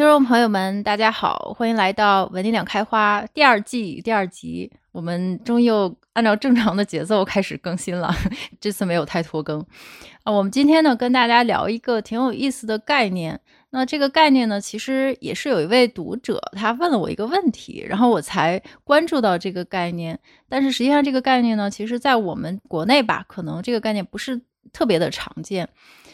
[0.00, 4.72] 听众朋友们，大家好，欢迎来到《文理两开花》第二季第二集。
[4.92, 8.10] 我们终于又按照正常的节奏开始更新了，
[8.58, 9.60] 这次没有太拖更。
[10.22, 13.38] 啊，我们今天呢，跟大家聊一个挺有意思的概念。
[13.72, 20.18] 那这个概念呢，其实也是有一位读者他问了我一个问题，然后我才关注到这个概念。
[20.48, 24.40] 但是实际上，这个概念呢，其实在我们国内吧，可能这个概念不是
[24.72, 25.68] 特别的常见。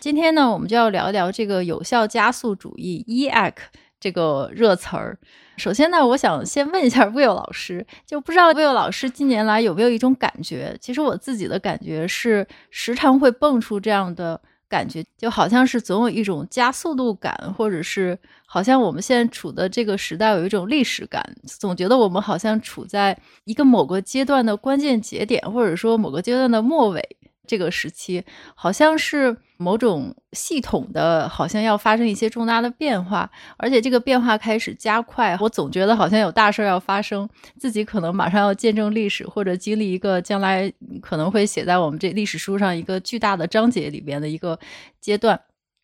[0.06, 3.54] 今天呢，我们就要聊一聊这个有效加速主义 （EAC）
[3.98, 5.18] 这个热词儿。
[5.56, 10.78] 首先呢，我想先问一下 Will 老师，就不知道 Will 老师近年来有没有一种感觉？
[10.80, 21.20] 其实我自己的感觉是，时常会蹦出这样的感觉，就好像是总有一种加速度感，或者是好像我们现在处的这个时代有一种历史感，
[21.58, 27.02] 总觉得我们好像处在一个某个阶段的关键节点，或者说某个阶段的末尾。
[27.46, 35.36] 这个时期好像是某种系统的，好像要发生一些重大的变化，而且这个变化开始加快。
[35.40, 44.58] 我总觉得好像有大事要发生，自己可能马上要见证历史，或者经历一个将来可能会写在我们这历史书上一个巨大的章节里边的一个
[45.00, 45.40] 阶段。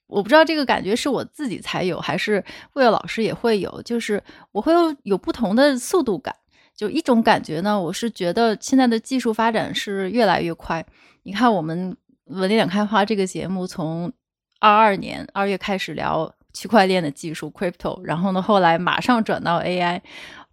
[0.08, 6.36] 我不知道这个感觉是我自己才有，还是魏老师也会有，就是我会有有不同的速度感。
[6.77, 10.84] 就一种感觉呢，我是觉得现在的技术发展是越来越快。
[11.24, 14.12] 你看，我们文理两开花这个节目从
[14.58, 20.00] 二二年二月开始聊区块链的技术 crypto，然后呢，后来马上转到 AI，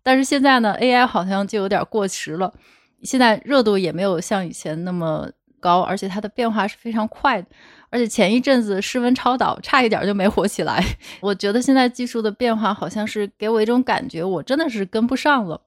[0.03, 2.53] 但是现在呢，AI 好像就有点过时了，
[3.01, 7.47] 现在热度也没有像以前那么高，而且它的变化是非常快的，
[7.89, 10.83] 而且前一阵子室温超导差一点就没火起来，
[11.19, 15.61] 我觉得现在技术的变化好像是给我一种感觉，我真的是跟不上了。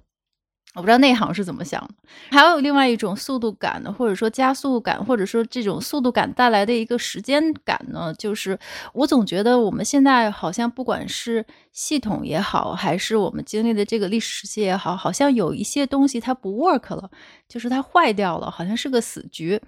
[0.75, 1.95] 我不知道内行是怎么想的，
[2.31, 8.59] 还有另外一种速度感呢，或者说加速感，或者说这种速度感带来的一个时间感呢，就是
[8.95, 17.11] 我总觉得我们现在好像不管是系统也好，还是我们经历的这个历史时期也好，好像有一些东西它不 work 了，
[17.47, 19.61] 就是它坏掉了，好像是个死局，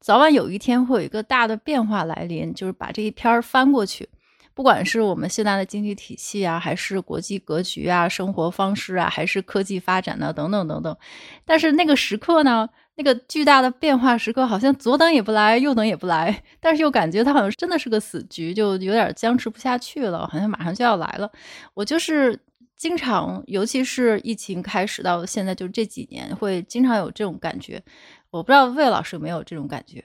[0.00, 4.08] 早晚有一天会有一个大的变化来临，就是把这一篇翻过去。
[4.54, 10.96] 不管是我们现在的经济体系啊，还是国际格局啊，生活方式啊，还是科技发展呢，等等等等。
[11.44, 21.30] 但是那个时刻呢，那个巨大的变化时刻，好像左等也不来，右等也不来，但是又感觉它好像真的是个死局，就有点僵持不下去了，好像马上就要来了。
[21.74, 22.38] 我就是
[22.76, 27.82] 经常，尤其是疫情开始到现在，就这几年，会经常有这种感觉。
[28.30, 30.04] 我不知道魏老师有没有这种感觉？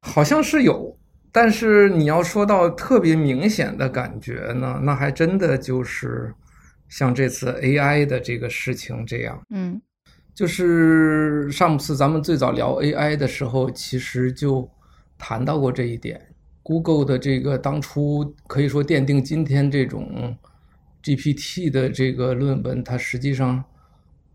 [0.00, 0.96] 好像是有。
[1.34, 6.34] 但是你要说到特别明显的感觉呢，那还真的就是
[6.90, 9.42] 像这次 AI 的这个事情这样。
[9.48, 9.80] 嗯，
[10.34, 14.70] 就是上次咱们最早聊 AI 的时候，其实就
[15.16, 16.20] 谈到过这一点。
[16.62, 20.36] Google 的这个当初可以说奠定今天这种
[21.02, 23.64] GPT 的这个论文，它实际上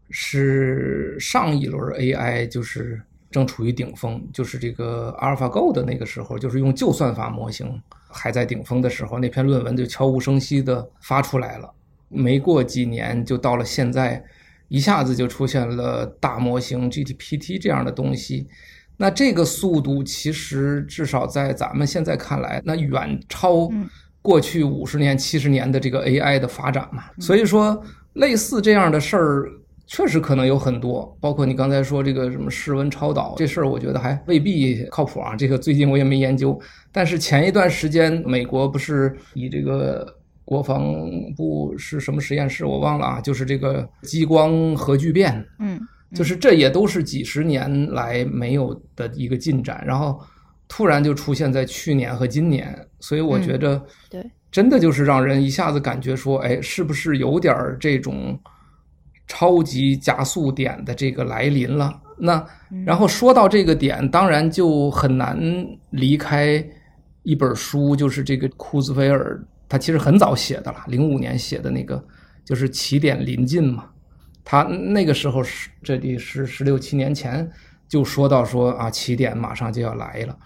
[0.09, 2.99] 是上一轮 AI 就是。
[3.37, 11.71] 正处于顶峰，就是这个 AlphaGo 的那个时候，就是用旧算法模型还在顶峰的时候，那篇论文就悄无声息的发出来了。
[12.09, 14.23] 没过几年，就到了现在，
[14.69, 18.47] 一下子就出现了大模型 GPT 这样的东西。
[18.97, 23.69] 那这个速度其实至少在咱们现在看来，那远超
[24.23, 27.03] 过去五十年、七十年的这个 AI 的发展嘛。
[27.19, 27.79] 所以说，
[28.13, 29.51] 类似这样的事儿。
[29.87, 35.33] 确实可能有很多，包括你刚才说这个什么室温超导这事儿，我觉得还未必靠谱啊。
[35.33, 36.59] 这个最近我也没研究，
[36.91, 40.05] 但是前一段时间美国不是以这个
[40.43, 40.93] 国防
[41.37, 45.79] 部是什么实验室我忘了啊，就是这个激光核聚变，嗯，
[46.13, 50.19] 就是这也都是几十年来没有的一个进展，然后
[50.67, 54.21] 突然就出现在去年和今年，所以我觉得对，
[54.51, 58.37] 真的就是让人一下子感觉说，哎，是不是有点这种。
[59.27, 62.43] 超级加速点的这个来临了，那
[62.85, 65.37] 然后说到这个点，当然就很难
[65.89, 66.65] 离开
[67.23, 69.37] 一本书，就是这个库兹韦尔，
[69.67, 72.01] 他其实很早写的了，零五年写的那个，
[72.45, 73.89] 就是起点临近嘛。
[74.45, 77.51] 他那个时候是这里是十六七年前
[77.89, 80.37] 就说到说啊，起点马上就要来了，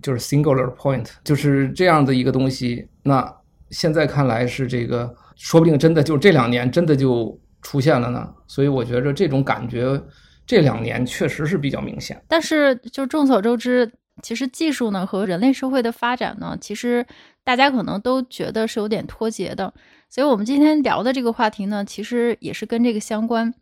[0.00, 2.86] 就是 singular point，就是这样的一个东西。
[3.02, 3.34] 那
[3.70, 7.36] 现在看来是这个，说不定真的就这两年真的就。
[7.62, 10.00] 出现了呢，所以我觉着这种感觉
[10.46, 12.22] 这两年确实是比较明显。
[12.28, 17.04] 但是就众所周知，其实技术呢和人类社会的发展呢，其实
[17.44, 19.72] 大家可能都觉得是有点脱节的。
[20.08, 23.52] 所以我们今天聊的这个话题呢，其实也是跟这个相关。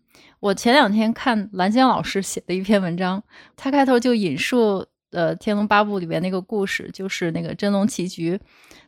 [0.40, 3.22] 我前两天看蓝江老师写的一篇文章，
[3.56, 8.38] 他开头就引述呃《天龙八部》里边那个故事，就是那个真龙棋局。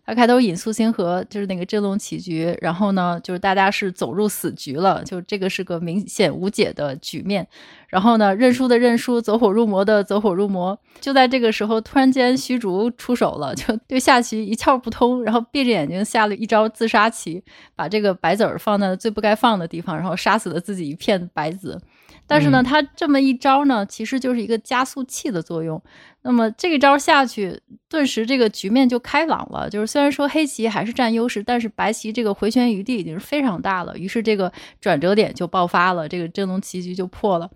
[0.05, 7.47] 他开头引素星河，就是那个真龙棋局，然后呢，就是大家是走入死局了，就这个是个明显无解的局面。
[7.89, 10.79] 然后呢，认输的认输，走火入魔的走火入魔。
[10.99, 17.45] 就在这个时候，突然间虚竹出手了，就对下棋一窍不通，然后闭着眼睛下了一招自杀棋，
[17.77, 21.79] 把这个白子儿放在最不该放的地方，然后杀死了自己一片白子。
[22.27, 25.83] 但是呢，他这么一招呢，其实就是一个加速器的作用。
[26.23, 29.71] 那么这个招下去，顿时这个局面就开朗了。
[29.71, 33.97] 就是虽然说黑棋还是占优势，但是白棋这个回旋余地已经是非常大了。
[33.97, 37.49] 于是这个转折点就爆发了，这个真龙棋局就破了。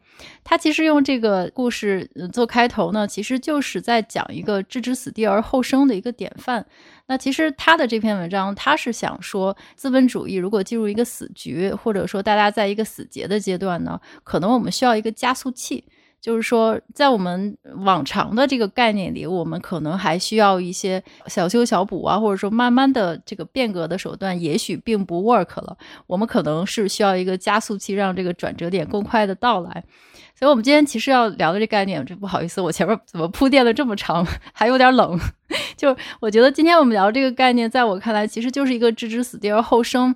[0.45, 6.65] 他其实用这个故事做开头呢，其实就是在讲一个置之死地而后生的一个典范。
[7.09, 15.85] 那其实他的这篇文章，他是想说，资本主义如果进入一个死局，或者说大家在一个死结的阶段呢，可能我们需要一个加速器。
[16.23, 25.77] 就是说，在我们往常的这个概念里，我们可能还需要一些小修小补啊，或者说慢慢的这个变革的手段，也许并不 work 了。
[26.07, 29.83] 我们可能是需要一个加速器，让这个转折点更快的到来。
[30.39, 34.25] 所以，我们今天其实要聊的这概念，这不好意思，我前面怎么铺垫了这么长，
[34.55, 35.19] 还有点冷。
[35.77, 40.15] 就我觉得今天我们聊这个概念，在我看来，其实就是一个置之死地而后生。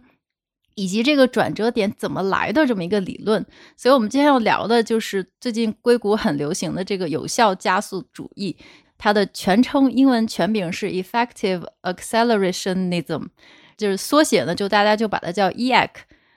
[0.77, 3.45] 以及这个转折点怎么来的这么一个理论，
[3.77, 8.57] 所以我们今天要聊的就是最近硅谷很流行的这个有效加速主义，
[8.99, 13.29] 它的全称英文全名是 Effective Accelerationism，
[13.77, 15.91] 就是缩写呢，就大家就把它叫 EAC。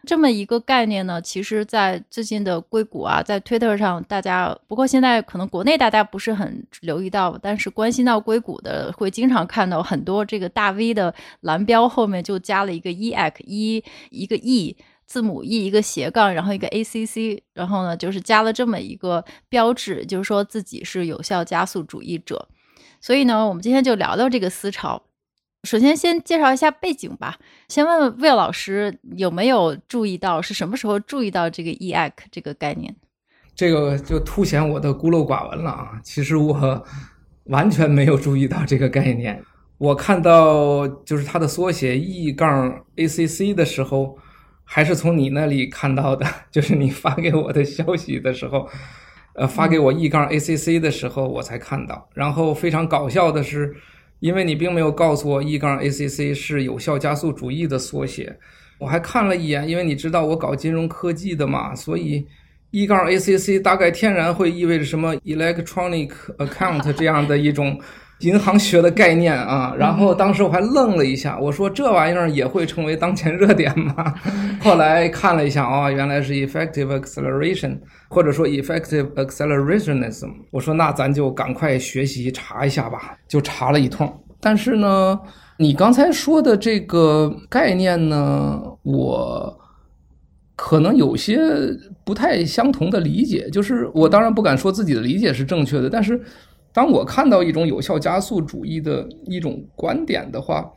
[0.05, 22.47] 这么一个概念呢，其实，在最近的硅谷啊，在 Twitter 上，大家不过现在可能国内大家不是很留意到，但是关心到硅谷的，会经常看到很多这个大 V 的蓝标后面就加了一个 E X 一一个 E 字母 E 一个斜杠，然后一个 ACC，然后呢就是加了这么一个标志，就是说自己是有效加速主义者。
[23.01, 25.03] 所以呢，我们今天就聊聊这个思潮。
[25.63, 27.37] 首先，先介绍一下背景吧。
[27.67, 32.95] 先问问 Will 老师有没有注意到，是什么时候注意到这个 EAC 这个概念？
[33.53, 35.99] 这个就凸显我的孤陋寡闻了啊！
[36.01, 36.85] 其实我
[37.45, 39.43] 完全没有注意到这个概念。
[39.77, 44.17] 我看到就是它的缩写 E 杠 ACC 的时候，
[44.63, 48.69] 还是从你那里看到的，就是你发给我的消息的时候，
[49.35, 52.07] 呃，发给我 E 杠 ACC 的时候，我才看到。
[52.13, 53.75] 然后非常搞笑的是。
[54.19, 58.37] 因为你并没有告诉我 E 杠 ACC 是有效加速主义的缩写，
[58.77, 62.25] 我还看了一眼，因为你知道我搞金融科技的嘛，所以
[62.71, 67.79] E 杠 ACC 大概天然会意味着什么 Electronic Account 这样的一种。
[68.19, 74.13] 银行学的概念啊，然后当时我还愣了一下，我说这玩意儿也会成为当前热点吗？
[74.59, 77.79] 后来看了一下，哦，原来是 effective acceleration，
[78.09, 80.29] 或者说 effective accelerationism。
[80.51, 84.13] 我说那咱就赶快学习查一下吧，就查了一通。
[84.41, 85.17] 但是呢，
[85.57, 89.59] 你刚才说的这个概念呢，我
[90.57, 91.39] 可能有些
[92.03, 96.21] 不太相同的理解，就是我当然不敢说自己的理解是正确的，但是。
[96.71, 100.71] 当我看到一种有效加速主义的一种观点的话，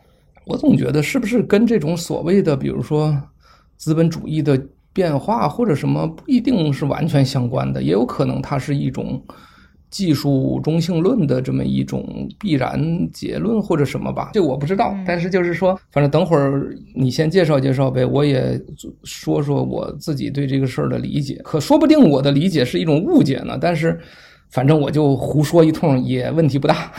[0.46, 3.16] 我总觉得是不是跟这种所谓的，比如说
[3.76, 4.60] 资本主义的
[4.92, 9.22] 变化或者什么，不一定是完全相关的，也有可能它是一种
[9.90, 12.82] 技术中性论的这么一种必然
[13.12, 14.96] 结论或者什么吧，这我不知道。
[15.06, 18.58] 但是就是说，反正等会儿你先介绍介绍呗，我也
[19.04, 24.00] 说说我自己对这个事儿的理解，可说不定我的理解是一种误解呢，但是。
[24.52, 26.92] 反正我就胡说一通也问题不大，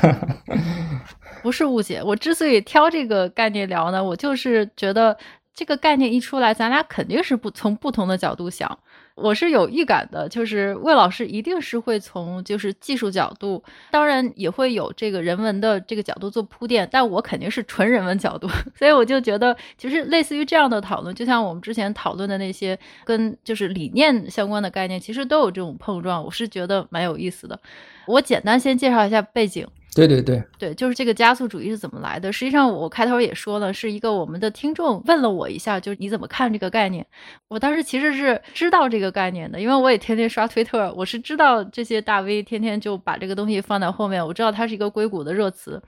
[1.44, 2.02] 不是误解。
[2.04, 5.16] 我之所以挑这个概念聊呢，我就是觉得
[5.54, 8.78] 这个概念一出来，咱俩肯定是不从不同的角度想。
[9.16, 27.60] 我是有预感的，就是魏老师一定是会从就是技术角度，当然也会有这个人文的这个角度做铺垫，但我肯定是纯人文角度， 所以我就觉得，其实类似于这样的讨论，就像我们之前讨论的那些跟就是理念相关的概念，其实都有这种碰撞，我是觉得蛮有意思的。
[28.08, 29.68] 我简单先介绍一下背景。
[29.96, 32.32] 对对对对，就是这个加速主义是怎么来的？
[32.34, 37.06] 实际上，我开头也说了，是一个我们的听众问了我一下，就是你怎么看这个概念？
[37.48, 45.82] 我当时其实是知道这个概念的，因为我也天天刷推特，我是知道这些大 V 天天就把这个东西放在后面，我知道它是一个硅谷的热词。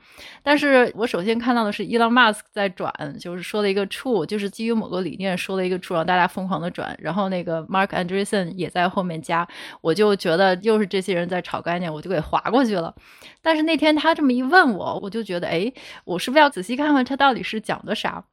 [0.43, 6.95] 但是我首先看到的是 Elon Musk 在转，就是说了一个 true，就是基于某个理念说了一个 true，让大家疯狂的转。
[7.00, 9.47] 然后那个 Marc Andreessen 也在后面加，
[9.81, 12.93] 我就觉得又是这些人在炒概念，我就给划过去了。
[13.41, 15.71] 但是那天他这么一问我，我就觉得，哎，
[16.03, 18.23] 我是不是要仔细看看他到底是讲的啥？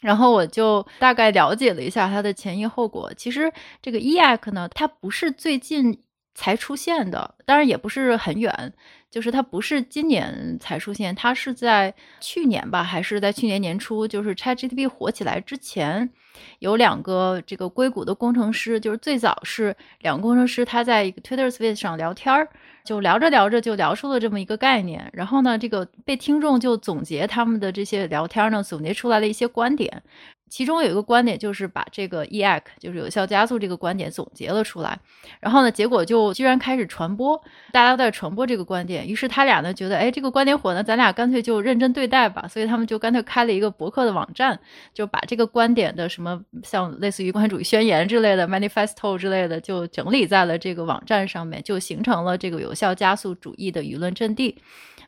[0.00, 3.12] 然后我就大概了解了一下他的前因后果。
[3.14, 5.98] 其实这个 EAC 呢，它不是最近
[6.34, 8.74] 才出现的，当然也不是很远，
[9.10, 16.10] 就是它不是今年才出现，它是在去年吧，还是在去年年初，就是 ChatGPT 火起来之前，
[16.58, 22.48] 有两个这个硅谷的工程师，就是最早是两个工程师，他在一个 Twitter Space 上聊天儿，
[22.84, 30.02] 就聊着聊着就聊出了这么一个概念，然后呢，这个被听众就总结他们的这些聊天呢，总结出来了一些观点。
[30.50, 34.96] 其中有一个观点就是把这个 EAC，就是有效加速这个观点总结了出来，
[35.40, 37.36] 然后呢，结果就居然开始传播，
[37.72, 44.58] 大家都在传播这个观点，于是他俩呢觉得，哎，这个观点火呢，咱俩干脆就认真对待吧，所以他们就干脆开了一个博客的网站，
[44.92, 54.56] 就把这个观点的什么像类似于共产主义宣言之类的 manifesto 之类的，就整理在了这个网站上面，就形成了这个有效加速主义的舆论阵地。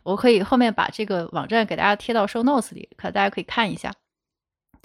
[0.02, 3.92] 我可以后面把这个网站给大家贴到 show notes 里，可大家可以看一下。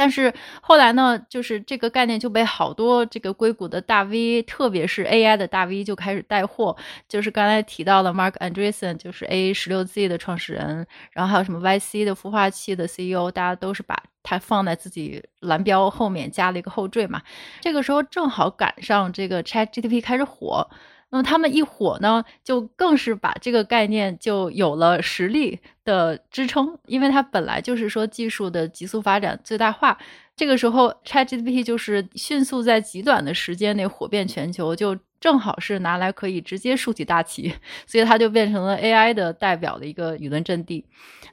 [0.02, 6.76] 但是后来呢，就是这个概念就被好多这个硅谷的大 V，特别是 AI 的大 V 就开始带货。
[7.08, 17.22] 就是刚才提到的 Marc Andreessen，就是 A16Z 的创始人，然后还有什么 YC 的孵化器的 CEO，大家都是把它放在自己蓝标后面加了一个后缀嘛。
[17.60, 20.68] 这个时候正好赶上这个 ChatGPT 开始火。
[21.12, 29.98] 那么他们一火呢，就更是把这个概念就有了实力的支撑，因为它本来就是说技术的急速发展最大化。
[30.38, 37.54] 这个时候，ChatGPT 就是迅速在极短的时间内火遍全球，就正好是拿来可以直接竖起大旗，
[37.86, 40.86] 所以它就变成了 AI 的代表的一个舆论阵地。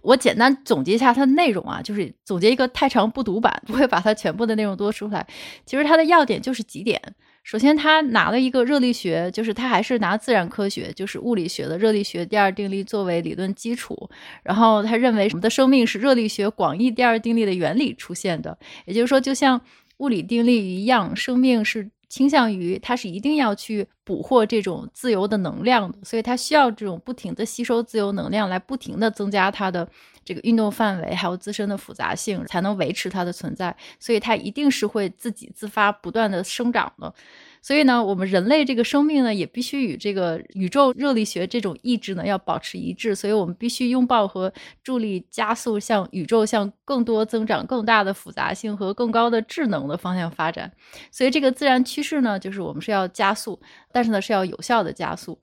[0.03, 5.27] 我简单总结一下它的内容啊，就是总结一个太长不读版，不会把它全部的内容都说出来。
[5.65, 7.01] 其实它的要点就是几点。
[7.49, 14.11] 首先，他拿了一个热力学，就是他还是拿自然科学，就是物理学的热力学第二定律作为理论基础。
[14.43, 19.59] 然后他认为我们的生命是热力学广义第二定律的原理出现的，也就是说，就像
[19.97, 29.89] 物理定律一样，生命是倾向于它是一定要去捕获这种自由的能量的，所以它需要这种不停的吸收自由能量来不停的增加它的
[30.29, 33.75] 这个运动范围，还有自身的复杂性，才能维持它的存在。
[33.99, 37.15] 所以它一定是会自己自发不断的生长的。
[37.63, 43.15] 所以呢，我们人类这个生命呢，也必须与这个宇宙热力学这种意志呢，要保持一致。
[43.15, 44.53] 所以我们必须拥抱和
[44.85, 50.71] 助力加速向宇宙向更多增长、更大的复杂性和更高的智能的方向发展。
[51.11, 53.59] 所以这个自然趋势呢，就是我们是要加速，
[53.91, 55.39] 但是呢，是要有效的加速。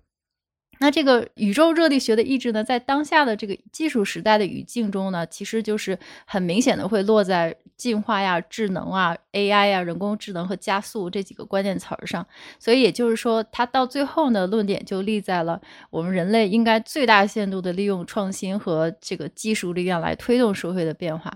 [0.79, 12.25] 那这个宇宙热力学的意志呢，在当下的这个技术时代的语境中呢，其实就是很明显的会落在进化呀、智能啊、AI 呀、人工智能和加速这几个关键词儿上。
[12.59, 21.33] 所以也就是说，它到最后呢，论点就立在了我们人类应该最大限度的利用创新和这个技术力量来推动社会的变化。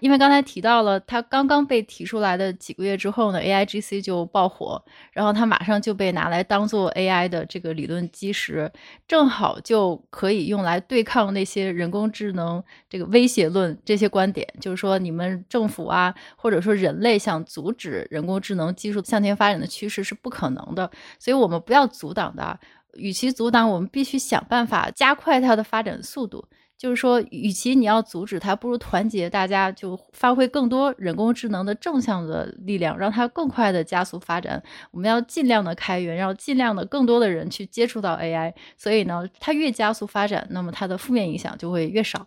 [0.00, 8.70] 因为刚才提到了，它刚刚被提出来的几个月之后呢，AIGC 就爆火，然后它马上就被拿来当做 AI 的这个理论基石，
[9.06, 22.58] 正好就可以用来对抗那些人工智能这个威胁论这些观点，就是说你们政府啊，或者说人类想阻止人工智能技术向前发展的趋势是不可能的，所以我们不要阻挡的，
[22.94, 26.44] 与其阻挡，我们必须想办法加快它的发展速度。
[26.80, 34.62] 就是说，与其你要阻止它，不如团结大家，就发挥更多人工智能的正向的力量，让它更快的加速发展。
[34.90, 38.54] 我们要尽量的开源，要尽量的更多的人去接触到 AI。
[38.78, 42.26] 所以呢，它越加速发展，那么它的负面影响就会越少。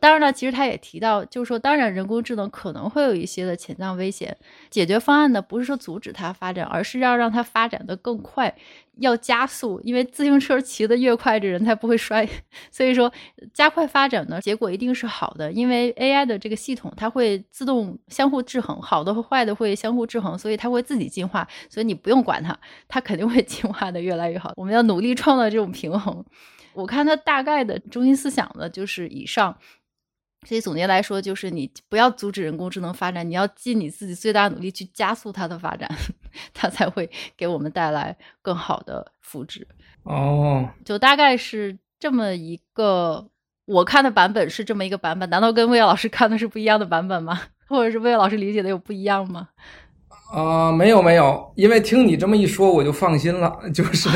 [0.00, 4.36] 当然了，其实他也提到，就是说，当然人工智能可能会有一些的潜在危险。
[4.70, 8.54] 解决方案呢，不是说阻止它发展，而是要让它发展得更快，
[8.96, 9.80] 要加速。
[9.84, 12.28] 因为自行车骑得越快，这人才不会摔。
[12.70, 13.12] 所以说，
[13.52, 15.50] 加快发展呢，结果一定是好的。
[15.52, 21.46] 因为 AI 的这个系统，它会自动相互制衡，好的和坏的会相互制衡，所以它会自己进化。
[21.68, 22.56] 所以你不用管它，
[22.88, 24.52] 它肯定会进化得越来越好。
[24.56, 26.24] 我们要努力创造这种平衡。
[26.74, 29.56] 我看他大概的中心思想呢，就是以上。
[30.46, 35.88] 所以总结来说，就是你不要阻止人工智能发展，你要尽你自己最大努力去加速它的发展，
[36.52, 39.64] 它才会给我们带来更好的福祉。
[40.02, 43.26] 哦，就大概是这么一个，
[43.64, 47.40] 我看的版本是这么一个版本，难道跟魏老师看的是不一样的版本吗？
[47.66, 49.48] 或者是魏老师理解的有不一样吗？
[50.34, 53.56] 啊、呃，没有没有，因为听你这么一说，我就放心了。
[53.72, 54.08] 就是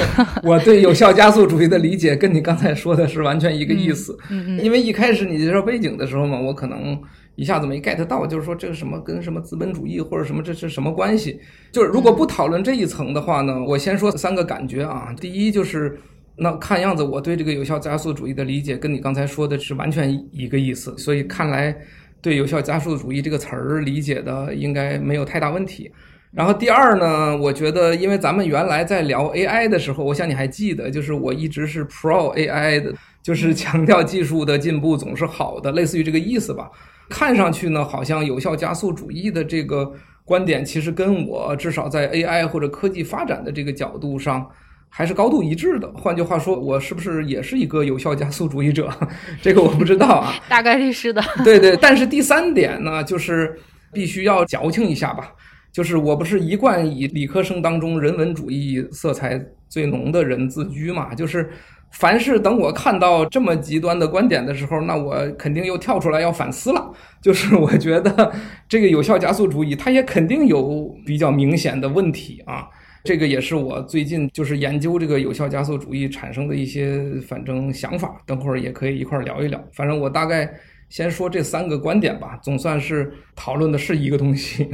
[0.42, 4.18] 我对有效加速主义的理解，跟你刚才说的是完全一个意思。
[4.28, 4.64] 嗯嗯，嗯。
[4.64, 7.00] 因为一开始你介绍背景的时候嘛，我可能
[7.36, 11.38] 一下子没 get 到，就是说这个什么跟什么资本主义或者什么这是什么关系？
[11.70, 15.14] 就是如果不讨论这一层的话呢，我先说三个感觉啊。
[15.20, 16.00] 第一就是，
[16.34, 21.76] 那看样子我对这个有效加速主义的理解跟你刚才说的是完全一个意思，所以看来。
[22.20, 25.90] 对有效加速主义这个词儿理解的应该没有太大问题。
[26.30, 36.70] 然后第二呢，我觉得，因为咱们原来在聊 AI 的时候，我想你还记得，就是我一直是 pro AI 的，就是强调技术的进步总是好的，类似于这个意思吧。
[37.08, 39.90] 看上去呢，好像有效加速主义的这个
[40.22, 44.46] 观点，其实跟我至少在 AI 或者科技发展的这个角度上，
[44.88, 45.90] 还是高度一致的。
[45.92, 48.88] 换句话说，我是不是也是一个有效加速主义者？
[49.42, 50.34] 这个我不知道啊。
[50.48, 51.22] 大概率是的。
[51.44, 53.58] 对对，但是第三点呢，就是
[53.92, 55.32] 必须要矫情一下吧。
[55.70, 61.14] 就是我不是一贯以理科生当中人文主义色彩最浓的人自居嘛？
[61.14, 61.48] 就是
[61.92, 66.90] 凡是等我看到这么极端的观点的时候，那我肯定又跳出来要反思了。
[67.22, 68.32] 就是我觉得
[68.68, 72.66] 这个有效加速主义，它也肯定有比较明显的问题啊。
[73.08, 79.58] 这个也是我最近就是研究这个有效加速主义产生的一些反正想法，等会儿也可以一块儿聊一聊。
[79.72, 80.46] 反正我大概
[80.90, 84.68] 先说这三个观点吧，总算是讨论的是一个东西。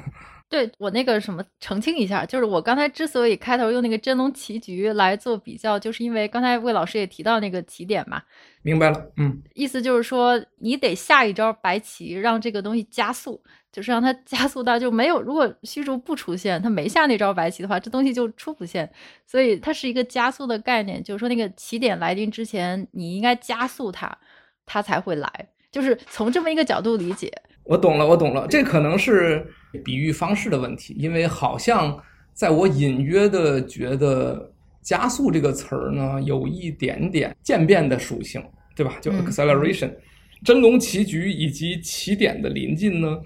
[0.50, 8.22] 对，我那个什么澄清一下，就是我刚才之所以开头用那个真龙棋局来做比较，就是因为刚才魏老师也提到那个起点嘛。
[8.62, 18.90] 明白了，嗯，意思就是说你得下一招白棋，让这个东西加速，就是让它加速到就没有，如果虚竹不出现，他没下那招白棋的话，这东西就出不现，
[19.26, 24.18] 所以它是一个加速的概念，就是说那个起点来临之前，你应该加速它，
[24.64, 27.30] 它才会来，就是从这么一个角度理解。
[27.68, 29.46] 我懂了，我懂了，这可能是
[29.84, 38.42] 比喻方式的问题，因为好像在我隐约的觉得“加速”这个词儿呢，有一点点渐变的属性，
[38.74, 38.96] 对吧？
[39.02, 39.96] 就 acceleration，、嗯、
[40.42, 43.18] 真龙棋局以及起点的临近呢，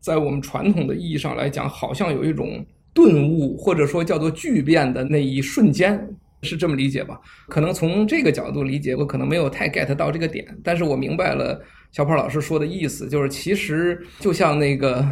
[0.00, 2.64] 在我们传统的意义上来讲，好像有一种
[2.94, 6.08] 顿悟，或者说叫做巨变的那一瞬间，
[6.40, 7.20] 是这么理解吧？
[7.48, 11.62] 可能从这个角度理解，我可能没有太 get 到这个点，但是我明白了。
[11.94, 15.06] 小胖老师说的意思就是，其实就像那个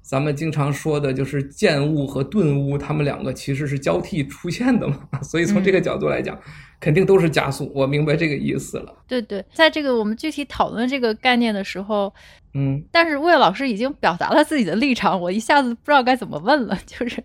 [0.00, 4.96] 咱们经常说的，就是渐悟和顿悟，他们两个其实是交替出现的嘛。
[5.22, 6.40] 所以从这个角度来讲，嗯、
[6.80, 7.70] 肯定都是加速。
[7.74, 8.96] 我明白这个意思了。
[9.06, 12.10] 对对，在这个我们具体讨论这个概念的时候，
[12.54, 16.78] 嗯，但是魏老师已经表达了自己的立场，我一下子不知道该怎么问了。
[16.86, 17.22] 就是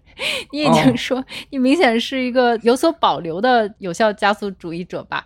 [0.52, 5.26] 你已经说，哦、你明显是一个有所保留的有效加速主义者吧？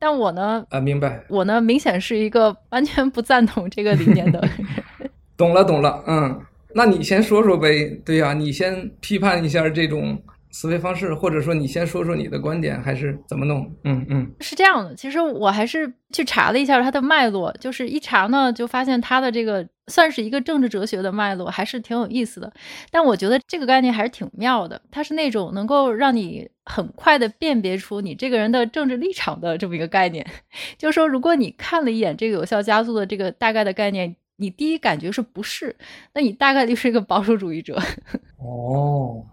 [0.00, 0.64] 但我呢？
[0.70, 1.22] 啊，明白。
[1.28, 4.42] 我呢，明显是一个完全不赞同这个理念的。
[5.36, 6.02] 懂了，懂了。
[6.06, 6.40] 嗯，
[6.74, 7.84] 那你先说说呗。
[8.02, 10.18] 对呀，你先批判一下这种
[10.50, 13.70] 思维方式，或者说你先说说你的观点，还是怎么弄？
[13.84, 14.32] 嗯嗯。
[14.40, 19.68] 是这样的，其实我还是去查了一下它的脉络，就是一查呢，就发现它的这个。
[19.88, 22.52] 算是一个政治哲学的脉络，还是挺有意思的。
[22.92, 30.24] 但我觉得这个概念还是挺妙的，它是那种能够让你很快的辨别出你这个人的政治立场的这么一个概念。
[30.78, 35.74] 就是说，如果你看了一眼这个有效加速的这个大概的概念，你第一感觉是不是？
[36.14, 37.76] 那你大概率是一个保守主义者。
[38.38, 39.26] 哦，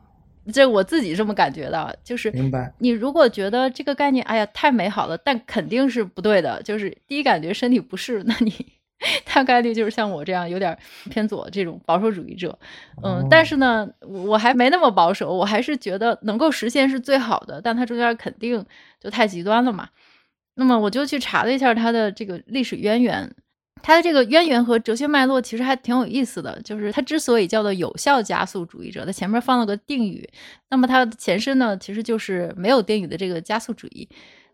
[0.54, 2.74] 这我自己这么感觉的，就是明白。
[2.80, 8.54] 你如果觉得这个概念，哎呀，太美好了，但肯定是不对的，就是第一感觉身体不适，那你。
[9.32, 10.76] 大概率就是像我这样有点
[11.12, 12.58] 偏左这种保守主义者，
[13.04, 18.66] 嗯，但是呢，我还没那么保守，我还是觉得能够实现是最好的，但它中间肯定
[19.00, 19.88] 就太极端了嘛。
[20.56, 23.32] 那么我就去查了一下它的这个历史渊源，
[23.82, 26.62] 它的这个渊源和哲学脉络其实还挺有意思的。
[26.64, 30.30] 就是它之所以叫做有效加速主义者，它前面放了个定语，
[30.70, 34.08] 那么它的前身呢，其实就是没有定语的这个加速主义。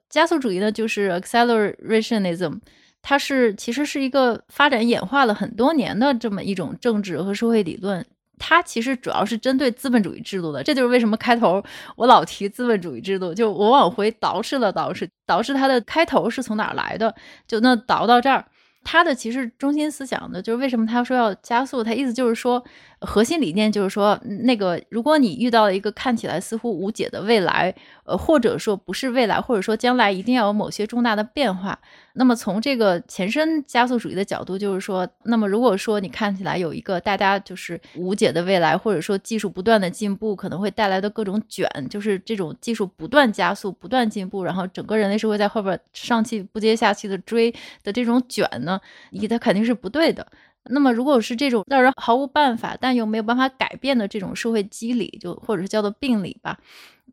[0.09, 2.59] 加速主义呢，就是 accelerationism。
[3.01, 8.05] 它是其实是一个发展演化了很多年的这么一种政治和社会理论，
[8.39, 10.63] 它其实主要是针对资本主义制度的。
[10.63, 11.61] 这就是为什么开头
[11.97, 17.13] 我老提资本主义制度，就我往回倒饬了倒饬，倒饬它的开头是从哪来的，
[17.45, 18.45] 就那倒到这儿。
[18.83, 22.63] 他的其实中心思想呢，就是为什么他说要加速，他意思就是说。
[23.05, 27.73] 核心理念就是说，那个如果你遇到了一个看起来似乎无解的未来，
[28.05, 31.77] 呃，或者说不是未来，或者说将来一定要有某些重大的变化，
[32.13, 48.79] 那么从这个前身加速主义的角度，就是说，那么如果说你看起来有一个大家就是无解的未来，或者说技术不断的进步可能会带来的各种卷，就是这种技术不断加速、不断进步，然后整个人类社会在后边上气不接下气的追的这种卷呢，
[49.11, 50.25] 你它肯定是不对的。
[50.69, 56.57] 那么，如果是这种让人毫无办法，但又没有办法改变的这种社会机理，就或者是叫做病理吧，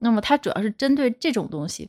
[0.01, 1.89] 那么它主要是针对这种东西。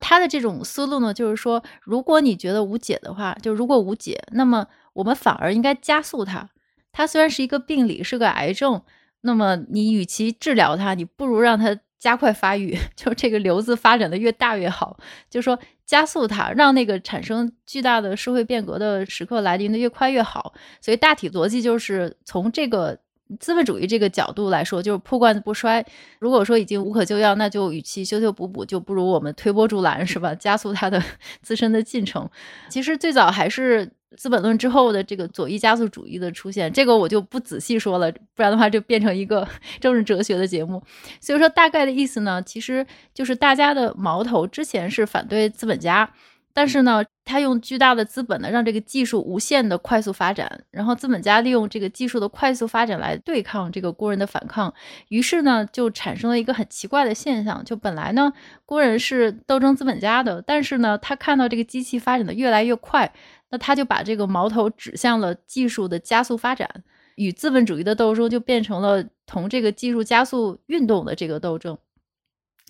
[0.00, 6.48] 它的这种思路呢，就是说，如果你觉得无解的话，就如果无解，那么我们反而应该加速它。
[6.92, 8.82] 它虽然是一个病理，是个癌症，
[9.22, 11.78] 那么你与其治疗它，你不如让它。
[11.98, 14.96] 加快发育， 就这个瘤子发展的越大越好，
[15.28, 20.52] 就是说加速它，让那个产生巨大的社会变革的时刻来临的越快越好。
[20.82, 22.98] 所以大体逻辑就是从这个
[23.40, 25.82] 资本主义这个角度来说，就是破罐子不摔。
[26.18, 30.34] 如果说已经无可救药，那就与其修修补补，就不如我们推波助澜，是吧？
[30.36, 31.02] 加速它的
[31.40, 32.28] 自身的进程。
[32.68, 39.46] 其实最早还是《资本论》之后的这个左翼加速主义的出现，这个我就不仔细说了，不然的话就变成一个
[39.80, 40.82] 政治哲学的节目。
[41.20, 46.10] 所以说，大概的意思呢，其实就是大家的矛头之前是反对资本家。
[46.54, 54.72] 但是呢，他用巨大的资本呢，让这个技术无限的快速发展，然后资本家利用这个技术的快速发展来对抗这个工人的反抗，
[55.08, 58.32] 于是呢，就产生了一个很奇怪的现象，就本来呢，
[58.64, 63.12] 工人是斗争资本家的，但是呢，他看到这个机器发展的越来越快，
[63.50, 66.68] 那他就把这个矛头指向了技术的加速发展，
[67.16, 71.76] 与资本主义的斗争就变成了同这个技术加速运动的这个斗争。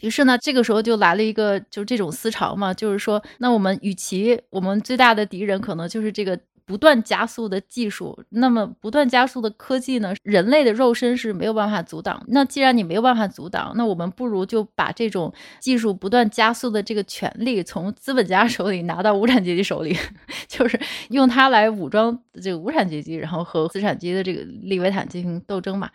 [0.00, 12.22] 于是呢，这个时候就来了一个，就是这种思潮嘛，就是说，那我们与其我们最大的敌人可能就是这个不断加速的技术，那么不断加速的科技呢，人类的肉身是没有办法阻挡。
[12.28, 19.96] 那既然你没有办法阻挡，那我们不如就把这种技术不断加速的这个权利从资本家 手里拿到无产阶级手里，
[20.46, 25.90] 就是用它来武装这个无产阶级，然后和资产阶级的这个利维坦进行斗争嘛。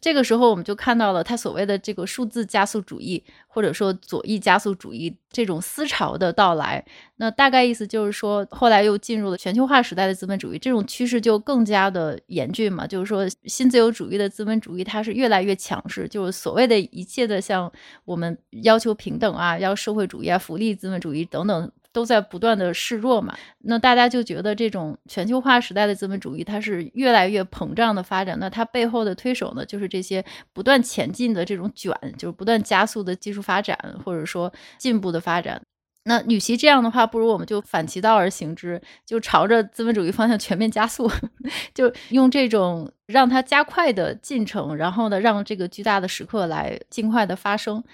[0.00, 6.82] 这个时候，我们就看到了他所谓的这个数字加速主义，或者说左翼加速主义这种思潮的到来。
[7.16, 12.86] 那大概意思就是说，后来又进入了全球化时代的资本主义，这种趋势就更加的严峻嘛。
[12.86, 17.70] 就是说，新自由主义的资本主义它是越来越强势，就是所谓的一切的像
[18.04, 21.70] 我们要求平等啊，要社会主义啊，福利资本主义等等。
[21.92, 35.60] 都在不断的示弱嘛，那大家就觉得这种全球化时代的资本主义它是越来越膨胀的发展，那它背后的推手呢，就是这些不断前进的这种卷，就是不断加速的技术发展或者说进步的发展。
[36.04, 41.08] 那与其这样的话，不如我们就反其道而行之，就朝着资本主义方向全面加速，
[41.72, 47.84] 就用这种让它加快的进程，然后呢，让这个巨大的时刻来尽快的发生。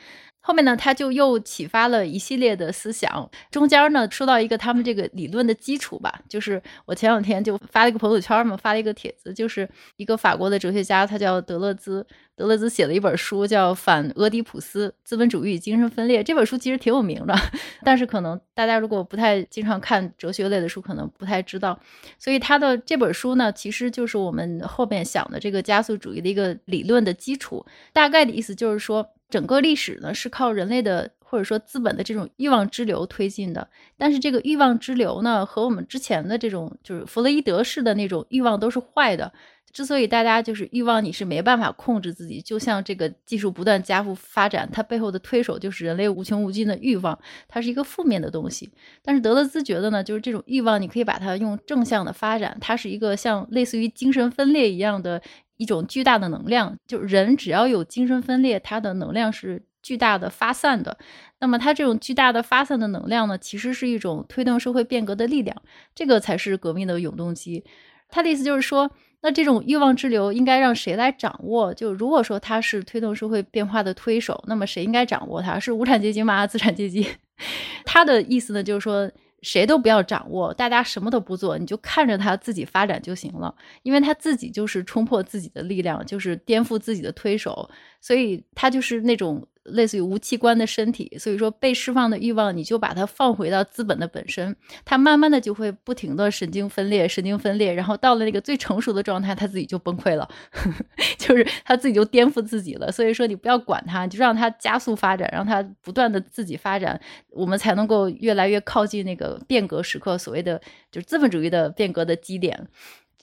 [0.48, 3.30] 后面呢，他就又启发了一系列的思想。
[3.50, 12.06] 中间呢，说到一个他们这个理论的基础吧，就是我前两天就发了一个朋友圈嘛，发了一个帖子，就是一个法国的哲学家，他叫德勒兹。
[12.34, 16.20] 德勒兹写了一本书，叫《反俄狄浦斯：资本主义与精神分裂》。
[16.24, 17.34] 这本书其实挺有名的，
[17.84, 21.78] 但是可能大家如果不太经常看哲学类的书，可能不太知道。
[22.18, 27.66] 所以他的这本书呢，其实就是我们后面想的这个加速主义的一个理论的基础。
[27.92, 29.06] 大概的意思就是说。
[29.28, 39.32] 整个历史呢，是靠人类的或者说资本的这种欲望之流推进的，但是这个欲望之流呢，和我们之前的这种就是弗洛伊德式的那种欲望都是坏的。
[39.70, 48.70] 之所以大家就是欲望，你是没办法控制自己，就像这个技术不断加速发展，它背后的推手就是人类无穷无尽的欲望，它是一个负面的东西。
[49.02, 55.20] 但是德勒兹觉得呢，就是这种欲望，你可以把它用正向的发展，它是一个像类似于精神分裂一样的。
[55.58, 60.96] 一种巨大的能量，就人只要有精神分裂，它的能量是巨大的发散的。
[61.40, 65.54] 那么，它这种巨大的发散的能量呢，其实是一种推动社会变革的力量，
[65.94, 67.62] 这个才是革命的永动机。
[68.08, 68.90] 他的意思就是说，
[69.20, 71.74] 那这种欲望之流应该让谁来掌握？
[71.74, 75.58] 就如果说它是推动社会变化的推手，那么谁应该掌握它？
[75.58, 76.46] 是无产阶级吗？
[76.46, 77.06] 资产阶级？
[77.84, 79.10] 他的意思呢，就是说。
[79.42, 87.68] 谁都不要掌握，大家什么都不做，你就看着他自己发展就行了，因为他自己就是冲破自己的力量，就是颠覆自己的推手，
[88.00, 89.46] 所以他就是那种。
[89.72, 94.54] 类似于无器官的身体，所以说被释放的欲望，你就把它放回到资本的本身，
[94.84, 100.28] 它慢慢的就会不停的神经分裂，神经分裂，然后到了那个最成熟的状态，它自己就崩溃了，
[101.18, 102.90] 就是它自己就颠覆自己了。
[102.90, 107.00] 所以说你不要管它，就让它加速发展，让它不断的自己发展，
[107.30, 112.68] 我们才能够越来越靠近那个变革时刻，所谓的就是资本主义的变革的基点。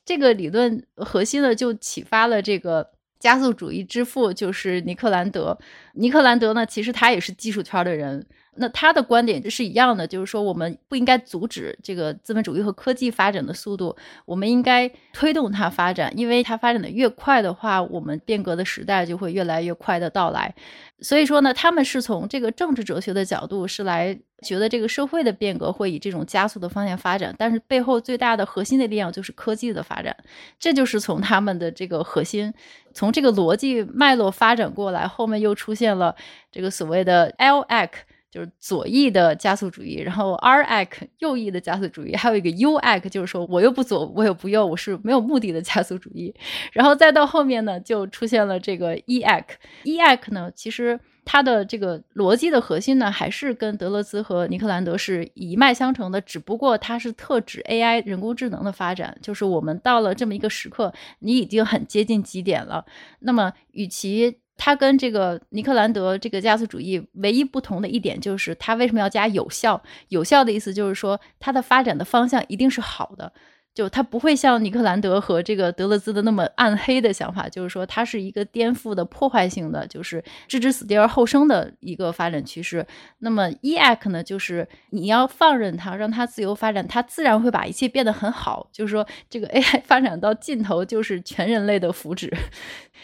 [0.05, 2.91] 这个理论核心呢，就启发了这个。
[3.17, 5.58] 加速主义之父就是尼克兰德。
[5.95, 8.25] 尼克兰德呢，其实他也是技术圈的人。
[8.58, 13.93] 那他的观点是一样的，就是说我们不应该阻止这个资本主义和科技发展的速度，
[14.25, 20.55] 我们应该推动它发展，因为它发展的越快的话，我们变革的时代就会越来越快的到来。
[21.01, 30.15] 所以说呢，他们是从这个政治哲学的角度是来觉得这个社会的变革会以这种加速的方向发展，但是背后最大的核心的力量就是科技的发展，
[30.58, 32.53] 这就是从他们的这个核心，
[32.93, 36.15] 从这个逻辑脉络发展过来，后面又出现了
[36.52, 37.91] 这个所谓的 L-AC。
[38.32, 46.36] 就是左翼的加速主义，然后 R ac 右翼的加速主义，还有一个 U ac，就是说我又不左，我又不右，我是没有目的的加速主义。
[46.74, 49.45] 然后再到后面呢，就出现了这个 E ac。
[49.86, 62.84] E ac 呢，其实它的这个逻辑的核心呢，还是跟德勒兹和尼克兰德是一脉相承的，只不过它是特指 AI 人工智能的发展，就是我们到了这么一个时刻，你已经很接近极点了。
[63.19, 69.81] 那么，与其它跟这个尼克兰德这个加速主义唯一不同的一点，就是它为什么要加有效？
[70.09, 73.31] 有效的意思就是说，它的发展的方向一定是好的。
[73.75, 82.88] 就他不会像尼克兰德和这个德勒兹的那么暗黑的想法，就是说它是一个颠覆的、破坏性的，就是置之死地而后生的一个发展趋势。
[83.19, 88.69] 那么 EAC 呢，就是你要放任它，让它自由发展，它自然会把一切变得很好。
[88.71, 92.33] 就是说，这个 AI 发展到尽头就是全人类的福祉。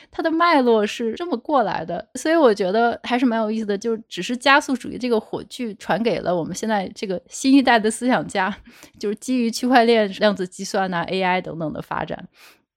[0.09, 3.77] 它的脉络是这么过来的，所以我觉得还是蛮有意思的。
[3.77, 8.55] 就只是加速主义这个火炬传给了我们现在这个新一代的思想家，
[8.97, 12.27] 就是基于区块链、量子计算呐、AI 等等的发展。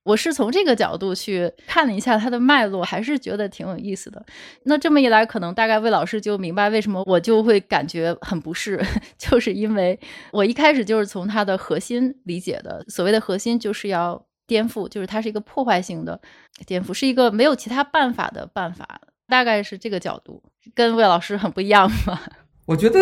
[0.05, 4.25] 我是从这个角度去看了一下它的脉络，还是觉得挺有意思的。
[4.65, 8.83] 那这么一来，可能大概魏老师就明白为什么我就会感觉很不适，
[9.19, 9.99] 就是因为
[10.33, 12.85] 我一开始就是从它的核心理解的。
[12.89, 14.25] 所谓的核心，就是要。
[14.47, 16.21] 颠覆就是它是一个破坏性的
[16.67, 20.43] 颠覆，是一个没有其他办法的办法，大概是这个角度，
[20.75, 22.23] 跟魏老师很不一样吧？
[22.69, 23.01] 我觉得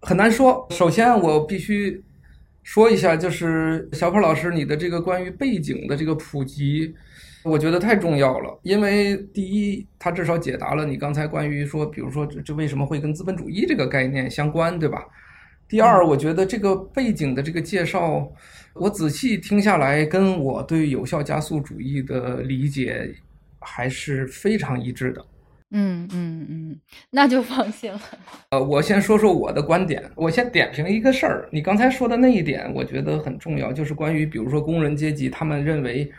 [0.00, 0.66] 很难说。
[0.70, 2.02] 首先，我必须
[2.66, 6.92] 说一下，就是小坡老师你的这个关于背景的这个普及，
[7.44, 8.58] 我觉得太重要了。
[8.64, 15.06] 因为第一，它至少解答了你刚才关于说，比如说这这为什么会跟资本主义这个概念相关，对吧？
[15.68, 18.28] 第二，我觉得这个背景的这个介绍。
[18.74, 23.14] 我仔细听下来，跟我对有效加速主义的理解
[23.60, 25.24] 还是非常一致的。
[25.72, 28.00] 嗯嗯嗯，那就放心了。
[28.50, 30.02] 呃，我先说说我的观点。
[30.14, 36.10] 我先点评一个事儿，你刚才说的那一点，我觉得很重要，就是关于比如说工人阶级，他们认为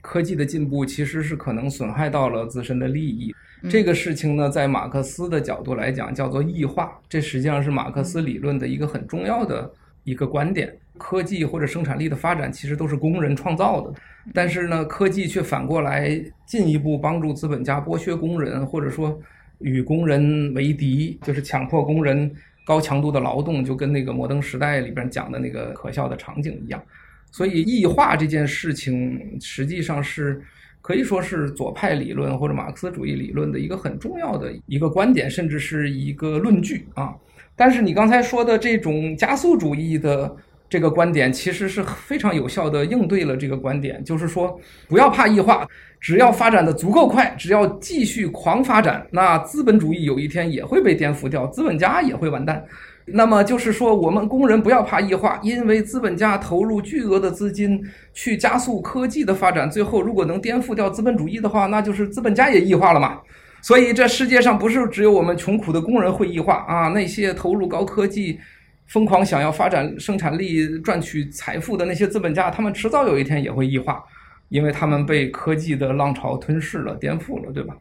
[0.00, 3.32] 科技的进步其实是可能损害到了自身的利益。
[3.62, 7.00] 嗯、这个事情呢，在马克思的角度来讲，叫做异化。
[7.08, 9.70] 这实际上是马克思理论的一个很重要的
[10.02, 10.76] 一个观点。
[10.98, 13.92] 科技或者生产力的发展其实都是工人创造的，
[14.34, 19.18] 但是呢，科技却反过来进一步帮助资本家剥削工人，或者说
[19.58, 22.30] 与工人为敌，就是强迫工人
[22.64, 26.82] 高强度的劳动，就跟那个摩登时代里边讲的那个可笑的场景一样。
[27.30, 30.40] 所以异化这件事情实际上是
[30.80, 37.14] 可以说是左派理论或者马克思主义理论的一个很重要的一个观点，甚至是一个论据啊。
[37.54, 40.36] 但是你刚才说的这种加速主义的。
[40.68, 45.66] 这个观点其实是非常有效的应对了这个观点，就是说不要怕异化，
[46.00, 52.64] 只要发展的足够快，只要继续狂发展，那资本主义有一天也会被颠覆掉，资本家也会完蛋。
[53.08, 57.80] 那么就是说，我们工人不要怕异化，因为资本家投入巨额的资金
[58.12, 63.20] 去加速科技的发展，最后如果能颠覆掉资本主义的话，那就是资本家也异化了嘛。
[63.62, 68.40] 所以这世界上不是只有我们穷苦的工人会异化啊，那些投入高科技。
[68.86, 74.02] 疯狂想要发展生产力、赚取财富的那些资本家，他们迟早有一天也会异化，
[74.48, 77.76] 因为他们被科技的浪潮吞噬了、颠覆了，对吧？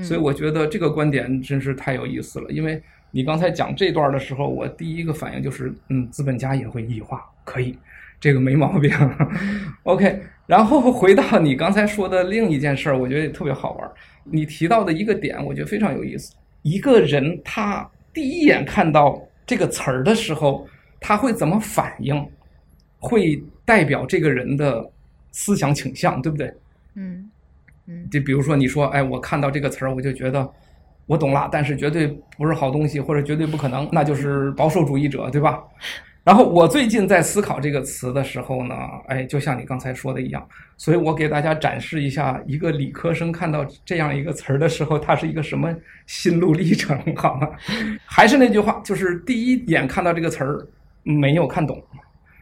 [0.00, 2.50] 所以我觉得这个观点真是太有意思了。
[2.50, 7.76] 因为你刚才讲这段的时候，我第一个反应就是，嗯，资本家也会异化，可以，
[8.20, 8.92] 这个没毛病。
[9.82, 13.90] OK，然后回到你刚才说的另一件事儿，我觉得也特别好玩。
[14.22, 16.32] 你提到的一个点，我觉得非常有意思。
[16.62, 19.20] 一个人他第一眼看到。
[19.46, 20.66] 这个词儿的时候，
[21.00, 22.26] 他会怎么反应？
[22.98, 24.90] 会代表这个人的
[25.32, 26.52] 思想倾向，对不对？
[26.94, 27.30] 嗯
[27.86, 28.08] 嗯。
[28.10, 30.50] 就比如说，你说，哎，我看到这个词儿，我就觉得
[31.06, 32.06] 我懂了，但是绝对
[32.38, 35.62] 不是好东西，或者绝对不可能，那就是保守主义者，对吧？
[36.24, 38.74] 然后我最近在思考这个词的时候呢，
[39.08, 45.70] 哎，就像你刚才说的一样，所以我给大家展示一下一个理科生看到这样一个词儿的时候，他是一个什么
[46.06, 47.46] 心路历程，好吗？
[48.06, 50.66] 还是那句话，就是第一眼看到这个词儿
[51.02, 51.84] 没有看懂，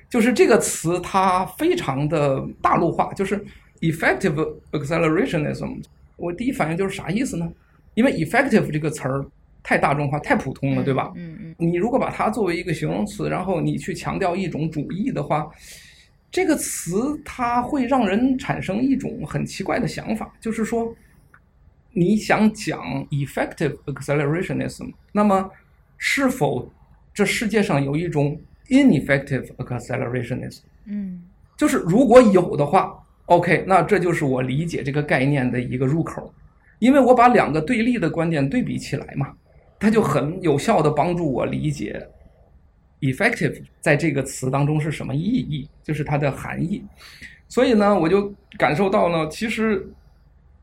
[0.09, 3.45] 就是这个词它非常的大陆化，就是
[3.81, 5.83] effective accelerationism。
[6.17, 7.51] 我第一反应就是啥意思呢？
[7.95, 9.27] 因为 effective 这个词儿。
[9.63, 11.13] 太大众化，太普通了，对吧？
[11.15, 11.55] 嗯嗯。
[11.59, 15.49] 你如果把它作为一个形容词，然后你去强调一种主义的话，
[16.31, 20.95] 这个词它会让人产生一种很奇怪的想法，就是说，
[21.93, 25.51] 你想讲 effective accelerationism，那么
[25.99, 26.69] 是否
[27.15, 30.61] 这世界上有一种 ineffective accelerationism？
[30.87, 31.23] 嗯，
[31.57, 36.33] 就是如果有的话，OK，那这就是我理解这个概念的一个入口，
[36.79, 39.33] 因为我把两个对立的观点对比起来嘛。
[39.83, 42.01] 它就很有效地帮助我理解
[43.01, 46.81] effective 在这个词当中是什么意义，就是它的含义。
[47.49, 49.85] 所以呢，我就感受到呢，其实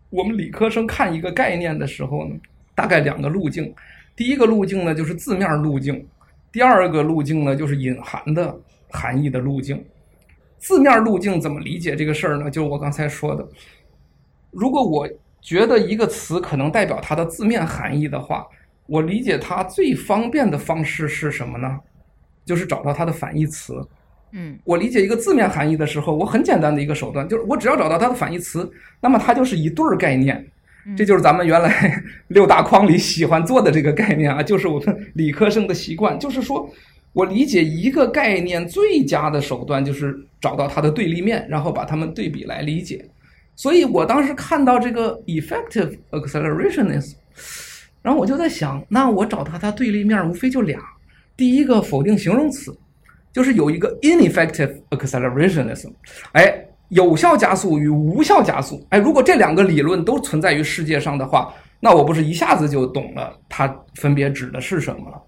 [0.10, 2.36] 我们理科生看一个概念的时候呢，
[2.74, 3.76] 大概两个路径。
[4.16, 5.96] 第一个路径呢，就是字面路径；
[6.50, 8.58] 第二个路径呢，就是隐含的
[8.90, 9.84] 含义的路径。
[10.60, 12.50] 字面路径怎么理解这个事儿呢？
[12.50, 13.46] 就是我刚才说的，
[14.52, 15.06] 如果我
[15.42, 18.48] 觉得一个词可能代表它的字面含义的话，
[18.89, 21.80] 我理解它最方便的方式是什么呢？
[22.45, 23.75] 就是找到它的反义词。
[24.32, 28.69] 嗯，我理解一个字面含义的时候，我很简单的一个手段就是，我只要找到它的反义词，
[29.02, 30.45] 那么它就是一对儿概念。
[30.97, 36.67] 这就是咱们原来 六大框里喜欢做的这个概念啊，就是我们理科生的习惯，就是说
[37.13, 43.06] 我理解一个概念最佳的手段就是找到它的对立面，然后把它们对比来理解。
[43.56, 47.13] 所以我当时看到这个 effective accelerationism，
[48.02, 50.80] 然后我就在想，那我找它它对立面无非就俩，
[51.38, 52.78] 第一个否定形容词，
[53.34, 55.92] 就是有一个 ineffective accelerationism，
[56.34, 56.66] 哎。
[56.90, 65.22] 有效加速与无效加速，哎，如果这两个理论都存在于世界上的话，那我不是一下子就懂了它分别指的是什么了？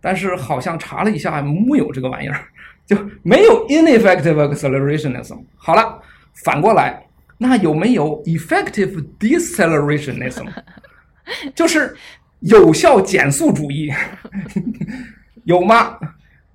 [0.00, 2.40] 但是好像查了一下，木有这个玩意儿，
[2.86, 5.38] 就没有 ineffective accelerationism。
[5.54, 5.96] 好了，
[6.44, 7.00] 反过来，
[7.38, 10.44] 那有没有 effective decelerationism？
[11.54, 11.96] 就是
[12.40, 13.92] 有效减速主义，
[15.44, 15.98] 有吗？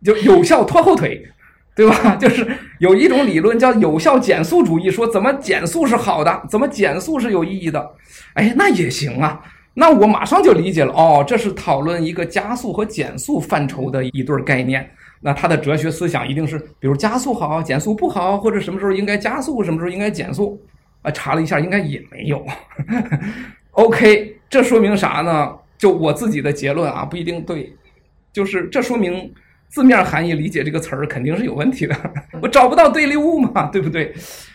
[0.03, 1.27] 就有效拖后腿。
[1.73, 2.15] 对吧？
[2.19, 2.45] 就是
[2.79, 7.91] 有一种理论叫有效减速主义，说怎么减速是好的，怎么减速是有意义的。
[8.34, 9.41] 哎，那也行啊。
[9.73, 10.91] 那我马上就理解了。
[10.91, 14.88] 哦，这是讨论一个加速和减速范畴的一对概念。
[15.21, 20.62] 那它的哲学思想一定是，比如加速好，减速不好，或者什么时候应该加速，什么时候应该减速。
[21.03, 22.45] 啊，查了一下，应该也没有。
[23.71, 25.51] OK，这说明啥呢？
[25.79, 27.75] 就我自己的结论啊，不一定对。
[28.31, 29.33] 就是这说明。
[29.73, 31.95] 字面含义理解这个词儿肯定是有问题的，
[32.43, 34.13] 我找不到对立物嘛，对不对？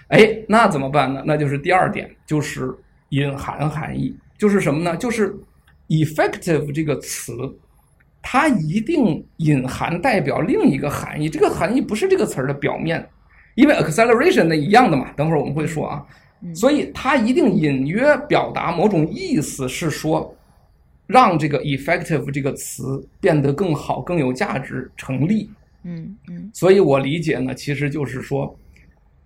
[0.08, 1.22] 哎，那怎么办呢？
[1.24, 2.70] 那就是第二点，就是
[3.08, 4.94] 隐含含义，就是什么呢？
[4.98, 5.34] 就是
[5.88, 7.32] effective 这个词，
[8.20, 13.08] 它一定隐含代表另一个含义，这个含义不是这个词儿的表面，
[13.54, 16.04] 因为 acceleration 那一样的嘛，等会儿我们会说啊，
[16.54, 20.32] 所以它一定隐约表达某种意思，是说。
[21.08, 25.48] 让这个 effective 这个词变得更好、更有价值、成立。
[25.84, 28.58] 嗯嗯，所以我理解呢，其实就是说，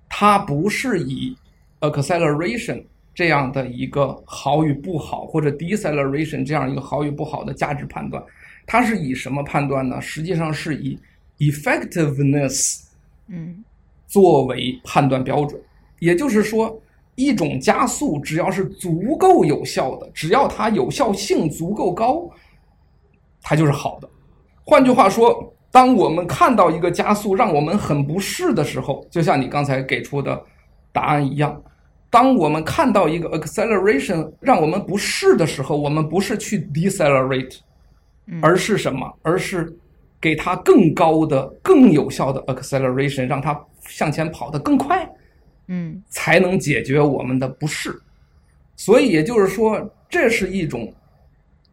[0.06, 1.34] 它不是以
[1.80, 8.22] acceleration 这样的一个好与不好，或者 deceleration 这样一个好与不好的价值判断，
[8.66, 9.98] 它是以什么判断呢？
[10.02, 10.98] 实际上是以
[11.38, 12.82] effectiveness
[13.28, 13.64] 嗯
[14.06, 15.58] 作为判断标准，
[15.98, 16.78] 也就是说。
[17.20, 22.28] 一种加速，只要是足够有效的，只要它有效性足够高，
[23.42, 24.08] 它就是好的。
[24.64, 30.40] 换句话说，当我们看到一个加速让我们很不适的时候，就像你刚才给出的
[30.92, 31.62] 答案一样，
[32.08, 37.58] 当我们看到一个 acceleration 让我们不适的时候，我们不是去 decelerate，
[38.40, 39.12] 而是什么？
[39.22, 39.76] 而是
[40.20, 45.08] 给它更高的、更有效的 acceleration，让它向前跑得更快。
[45.72, 47.96] 嗯，才能解决我们的不适，
[48.74, 50.92] 所以也就是说，这是一种，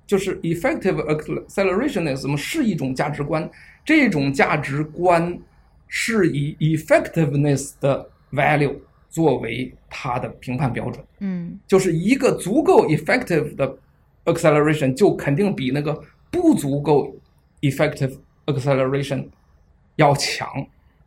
[0.06, 1.04] 就是 effective
[1.48, 3.50] accelerationism 是一种价值观，
[3.84, 5.36] 这种价值观
[5.88, 8.76] 是以 effectiveness 的 value
[9.10, 11.04] 作为它的评判标准。
[11.18, 13.76] 嗯，就是一个足够 effective 的
[14.26, 17.16] acceleration 就肯定比那个不足够
[17.62, 19.28] effective acceleration
[19.96, 20.48] 要强。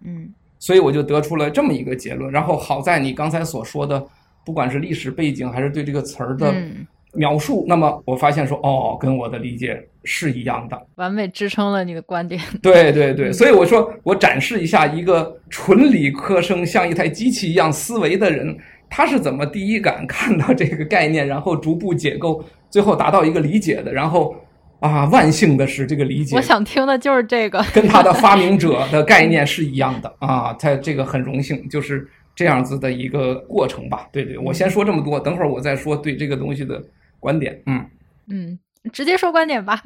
[0.03, 0.35] 嗯。
[0.61, 4.07] 所以我就得出了这么一个结论，然后好在你刚才所说的，
[4.44, 6.55] 不管是历史背景还是对这个词儿的
[7.14, 12.38] 描述，嗯、那么我发现说，哦，跟我的理解是一样的，完美支撑了你的观点。
[12.62, 18.55] 对对对，所以我说我展示一下一个纯理科生像一台机器一样思维的人，
[18.90, 24.37] 他是怎么第一感看到这个概念，然后逐步解构，最后达到一个理解的，然后。
[24.81, 30.53] 啊，万幸的是，这个理解，我想听的就是这个， 跟他的发明者的概念是一样的啊。
[30.55, 34.09] 他这个很荣幸，就是这样子的一个过程吧。
[34.11, 36.83] 对对，我先说这么多，等会儿我再说对这个东西的
[37.18, 37.61] 观点。
[37.66, 37.85] 嗯
[38.28, 38.59] 嗯，
[38.93, 39.83] 直接说观点吧，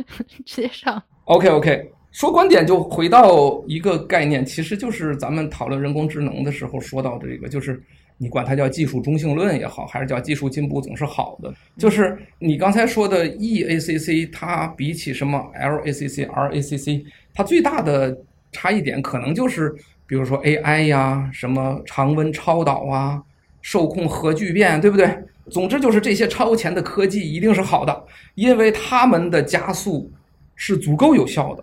[0.46, 1.02] 直接上。
[1.24, 7.82] OK OK，说观点就回到一个概念，其实就是咱们讨论人工智能的时候说到的这个，就是。
[8.24, 11.52] 你管它叫技术中性论也好，还是叫技术进步总是好的。
[11.76, 17.04] 就是你刚才说的 EACC，它比起什么 LACC、RACC，
[17.34, 18.16] 它最大的
[18.50, 19.74] 差异点可能就是，
[20.06, 23.22] 比如说 AI 呀，什么常温超导啊，
[23.60, 25.14] 受控核聚变，对不对？
[25.50, 28.04] 总之就是这些超前的科技一定是好的，
[28.36, 30.10] 因为它们的加速
[30.56, 31.62] 是足够有效的。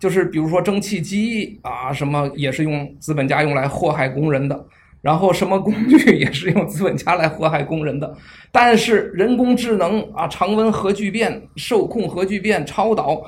[0.00, 4.66] 就是比如说蒸汽机啊，什么也是用资本家用来祸害工人的。
[5.02, 8.14] 然后什么工具 也是用资本家来祸害工人的。
[8.52, 13.22] 但是人工智能啊，常温核聚变、受控核聚变、超导，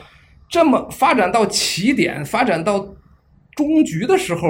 [0.48, 2.94] 这么发展到起点、发展到
[3.56, 4.48] 终局的时候。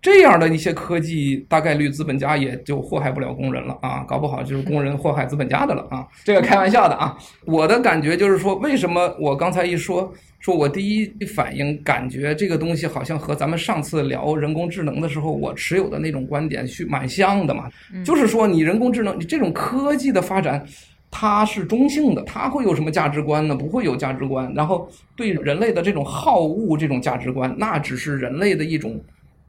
[0.00, 6.06] 这样的一些科技，大概率资本家也就祸害不了工人了啊，搞不好就是工人祸害资本家的了啊。
[6.22, 7.18] 这个开玩笑的啊。
[7.44, 17.70] 我的感觉就是说，为什么我刚才一说，说我第一反应感觉这个东西好像和咱们上次聊人工智能的时候我持有的那种观点是蛮像的嘛。
[18.04, 20.64] 就是说，你人工智能，你这种科技的发展，
[21.10, 23.54] 它是中性的，它会有什么价值观呢？
[23.54, 24.52] 不会有价值观。
[24.54, 29.00] 然后对人类的这种好恶这种价值观，那只是人类的一种。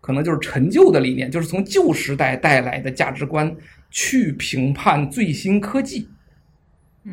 [0.01, 3.53] 可能就是陈旧的理念，就是从旧时代带来的价值观
[3.91, 6.07] 去评判最新科技，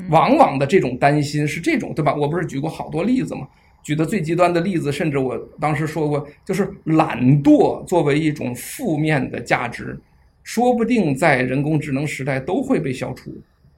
[0.09, 2.15] 往往的这种担心是这种，对吧？
[2.15, 3.47] 我不是举过好多例子吗？
[3.87, 9.97] 举的最极端的例子，甚至我当时说过，就是懒惰作为一种负面的价值，
[10.43, 13.33] 说不定在人工智能时代都会被消除，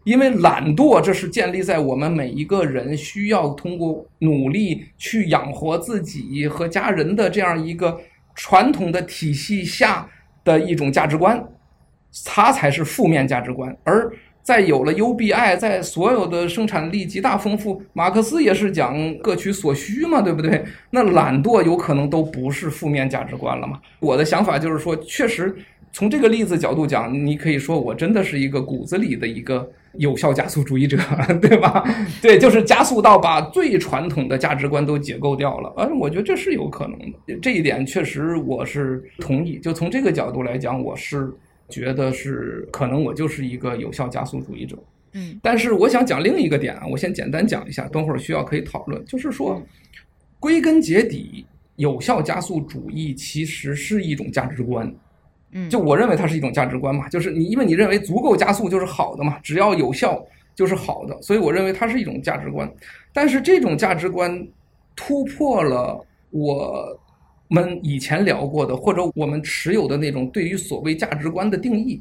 [0.05, 8.01] 因为懒惰这是建立在我们每一个人需要通过努力去养活自己和家人的这样一个。
[8.41, 10.09] 传统的体系下
[10.45, 11.45] 的一种价值观，
[12.25, 13.77] 它才是负面价值观。
[13.83, 14.09] 而
[14.49, 20.65] 在有了 UBI，在所有的生产力极大丰富，马克思也是讲各取所需嘛，对不对？
[20.89, 23.79] 那懒惰有可能都不是负面价值观了嘛？
[24.01, 25.55] 我的想法就是说，确实
[25.93, 29.71] 从这个例子角度讲，你可以说我真的是一个骨子里的一个。
[29.95, 30.97] 有效加速主义者，
[31.41, 31.83] 对吧？
[32.23, 35.73] 对，就是加速到把最传统的价值观都解构掉了。
[35.79, 36.97] 嗯，我觉得这是有可能
[37.27, 39.59] 的，这一点确实我是同意。
[39.59, 41.33] 就从这个角度来讲，我是
[41.69, 44.77] 觉得是可能我就是一个有效加速主义者。
[45.13, 49.03] 嗯，但是我想讲另一个点啊，我先简单讲一下，等会儿需要可以讨论。
[49.07, 49.63] 就是说，
[50.39, 51.47] 归根结底，
[51.77, 54.93] 有效加速主义其实是一种价值观。
[55.53, 60.23] 嗯，就我认为它是一种价值观嘛，就是你因为你认为足够加速就是好的嘛，只要有效
[60.55, 62.71] 就是好的，所以我认为它是一种价值观。
[63.15, 64.47] 但是这种价值观
[64.95, 65.99] 突破了
[66.31, 67.01] 我
[67.49, 72.01] 们以前聊过的或者我们持有的那种对于所谓价值观的定义，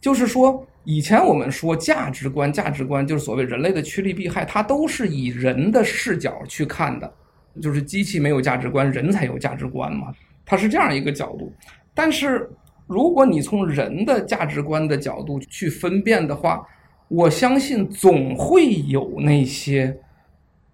[0.00, 7.12] 就是说以前我们说价值观，价值观就是所谓人类的趋利避害，它都是以人的视角去看的，
[7.60, 10.12] 就是机器没有价值观，人才有价值观嘛，
[10.46, 11.52] 它是这样一个角度，
[11.94, 12.48] 但是。
[12.86, 16.62] 如果你从人的价值观的角度去分辨的话，
[17.08, 19.96] 我相信总会有那些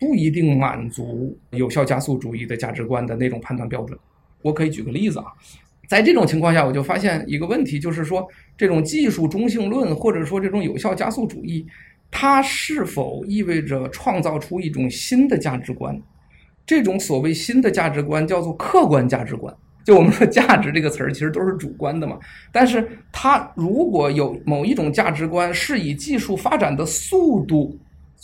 [0.01, 3.97] 不一定满足有效加速主义的价值观的那种判断标准。
[4.43, 5.27] 我可以举个例子啊，
[5.87, 8.27] 在这种情况下，我就发现一个问题，就是说
[8.57, 11.67] 这种技术中性论或者说这种有效加速主义，
[12.11, 15.97] 它是否意味着创造出一种新的价值观？
[16.65, 19.55] 这种所谓新的价值观叫做客观价值观。
[19.85, 22.19] 就我们说价值这个词儿，其实都是主观的嘛。
[22.53, 27.77] 但是它如果有某一种价值观是以技术发展的速度，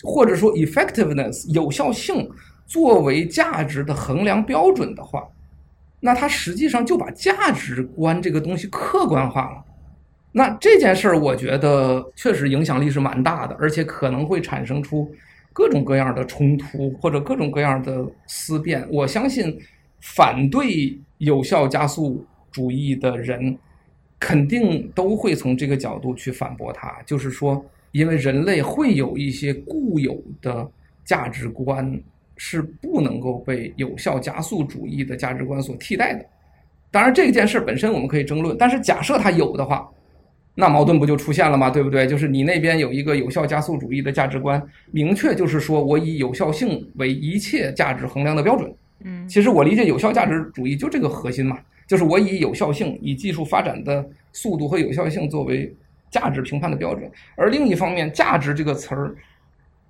[0.03, 2.31] 或者说 effectiveness 有效性
[2.67, 5.27] 作为价值的衡量标准的话，
[6.01, 9.65] 那它实际上就把价值观这个东西客观化了。
[10.33, 15.11] 那这件事儿，我觉得确实影响力是蛮大的，而且可能会产生出
[15.53, 18.87] 各种各样的冲突或者各种各样的思辨。
[18.91, 19.59] 我相信。
[20.01, 23.59] 反对有效加速主义的人，
[24.21, 27.03] 肯定都会从这个角度去反驳他。
[27.05, 27.65] 就是说，
[27.97, 30.69] 因为人类会有一些固有的
[31.03, 31.99] 价值观
[32.37, 36.23] 是不能够被有效加速主义的价值观所替代的。
[36.91, 39.89] 当然，这件事本身我们可以争论，但是假设它有的话，
[40.55, 41.71] 那矛盾不就出现了吗？
[41.71, 42.07] 对不对？
[42.07, 48.71] 就是你那边有一个有效加速主义的价值观，明确就是说我以有效性为一切价值衡量的标准。
[49.05, 55.75] 嗯，其实我理解有效价值主义就这个核心嘛，就是我以有效性、以技术发展的速度和有效性作为
[56.17, 57.11] 价值评判的标准。
[57.37, 59.15] 而另一方面，价值这个词儿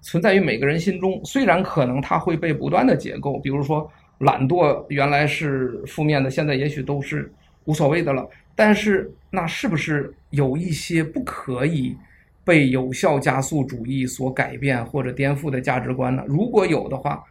[0.01, 7.33] 存在于每个人心中，虽然可能它会被不断的解构，比如说懒惰原来是负面的，现在也许都是
[7.67, 8.29] 无所谓的了。
[8.57, 11.97] 但是那是不是有一些不可以
[12.45, 16.25] 被有效加速主义所改变或者颠覆的价值观呢？
[16.27, 17.23] 如果有的话，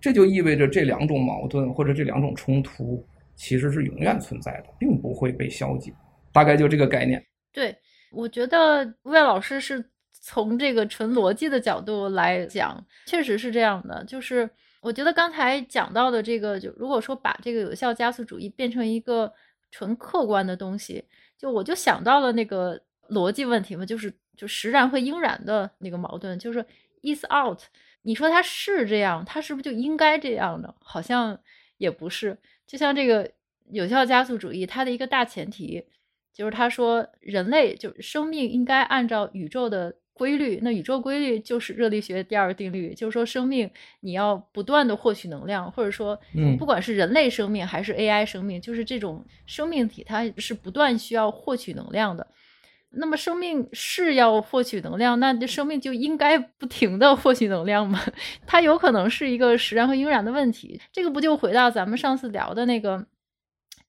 [0.00, 5.92] 这就意味着这两种矛盾或者这两种冲突其实是永远存在的，并不会被消解。
[6.32, 7.20] 大概就这个概念。
[7.52, 7.74] 对，
[8.10, 14.04] 我觉得魏老师是从这个纯逻辑的角度来讲，确实是这样的。
[14.04, 14.48] 就是
[14.80, 19.32] 我觉得刚才讲到的这个，就如果说把这个有效加速主义变成一个
[19.70, 21.04] 纯客观的东西，
[21.36, 22.80] 就我就想到了那个
[23.10, 26.64] 逻辑问题嘛，就是就实然和应然的那个矛盾，就是
[27.02, 27.60] is out。
[28.02, 30.74] 你说它是这样，它是不是就应该这样呢？
[30.80, 31.38] 好像
[31.76, 32.38] 也不是。
[32.66, 33.30] 就像这个
[33.70, 35.84] 有效加速主义，它的一个大前提
[36.38, 43.68] 就是他说人类就生命应该按照宇宙的规律，那宇宙规律就是热力学第二定律，就是说生命
[44.00, 46.16] 你要不断的获取能量，或者说，
[46.56, 52.24] 不管是人类生命还是 AI 生命，就是这种生命体，它是不断需要获取能量的。
[52.90, 58.00] 那么生命是要获取能量，那这生命就应该不停的获取能量吗？
[58.46, 60.80] 它有可能是一个实然和应然的问题。
[60.90, 63.04] 这个不就回到咱们上次聊的那个，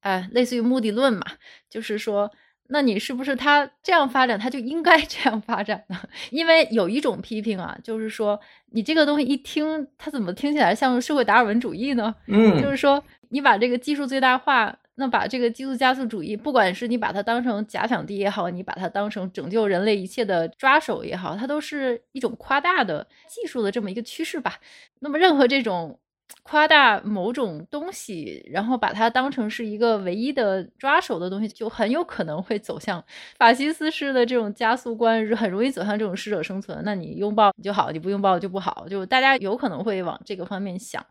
[0.02, 1.26] 哎，类似于目的论嘛，
[1.70, 2.32] 就是说。
[2.72, 6.00] 那你是不是他这样发展，他就应该 这样发展呢？
[6.30, 8.40] 因为有一种批评啊，就是说
[8.74, 12.14] 你这个东西一听，它怎么听起来像社会达尔文主义呢？
[12.28, 24.60] 嗯，就是说你把这个技术最大化，那把这个技术加速主义，不管是你把它当成假想敌也好，你把它当成拯救人类一切的抓手也好，它都是一种夸大的技术的这么一个趋势吧。
[25.00, 26.00] 那么任何这种。
[26.44, 33.04] 夸大某种东西，然后把它当成是一个唯一的抓手的东西，就很有可能会走向
[33.38, 36.82] 法西斯式的这种加速观，很容易走向这种适者生存。
[36.84, 41.06] 那你拥抱就好，你不拥抱就不好，就大家有可能会往这个方面想。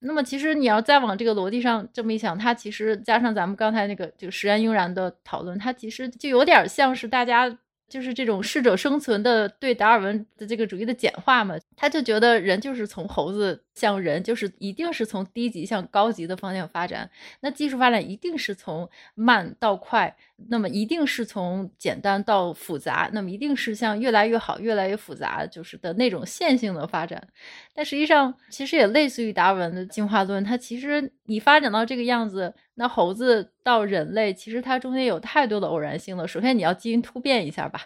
[0.00, 7.58] 那么其实你要再往这个逻辑上这么一想，它其实加上咱们刚才那个就实然应然的讨论，它其实就有点像是大家。
[7.86, 17.10] 就是这种适者生存的对达尔文的这个主义的简化嘛，他就觉得人就是从猴子向人，就是一定是从低级向高级的方向发展。
[17.40, 20.16] 那技术发展一定是从慢到快，
[20.48, 27.26] 那么一定是从简单到复杂，那么一定是向越来越好、越来越复杂，就是的那种线性的发展。
[27.74, 32.54] 但实际上，其实也类似于达尔文的进化论，它其实你发展到这个样子。
[32.76, 36.26] 那猴子到人类，其实它中间有太多的偶然性了。
[36.26, 37.82] 首先，你要基因突变一下吧。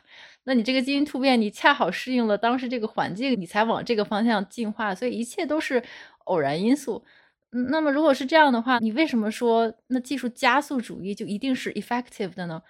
[0.49, 4.95] 那你这个基因突变，你恰好适应了当时这个环境，你才往这个方向进化。
[4.95, 5.83] 所以一切都是
[6.25, 7.05] 偶然因素。
[7.53, 12.63] 嗯，那么如果是这样的话，你为什么说那技术加速主义就一定是 effective 的呢？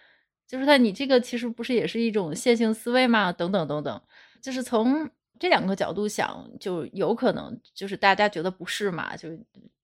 [0.47, 3.33] 就是它你这个其实不是也是一种线性思维吗？
[3.33, 4.03] 等等等等，
[4.43, 5.09] 就是从。
[5.41, 9.29] 这两个角度想，就有可能就是大家觉得不是嘛，就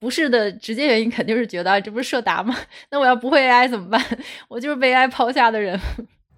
[0.01, 2.57] 不是的直接原因肯定是觉得这不是社达吗？
[2.91, 4.05] 那我要不会 AI 怎么办？
[4.51, 5.79] 我就是被 AI 抛下的人。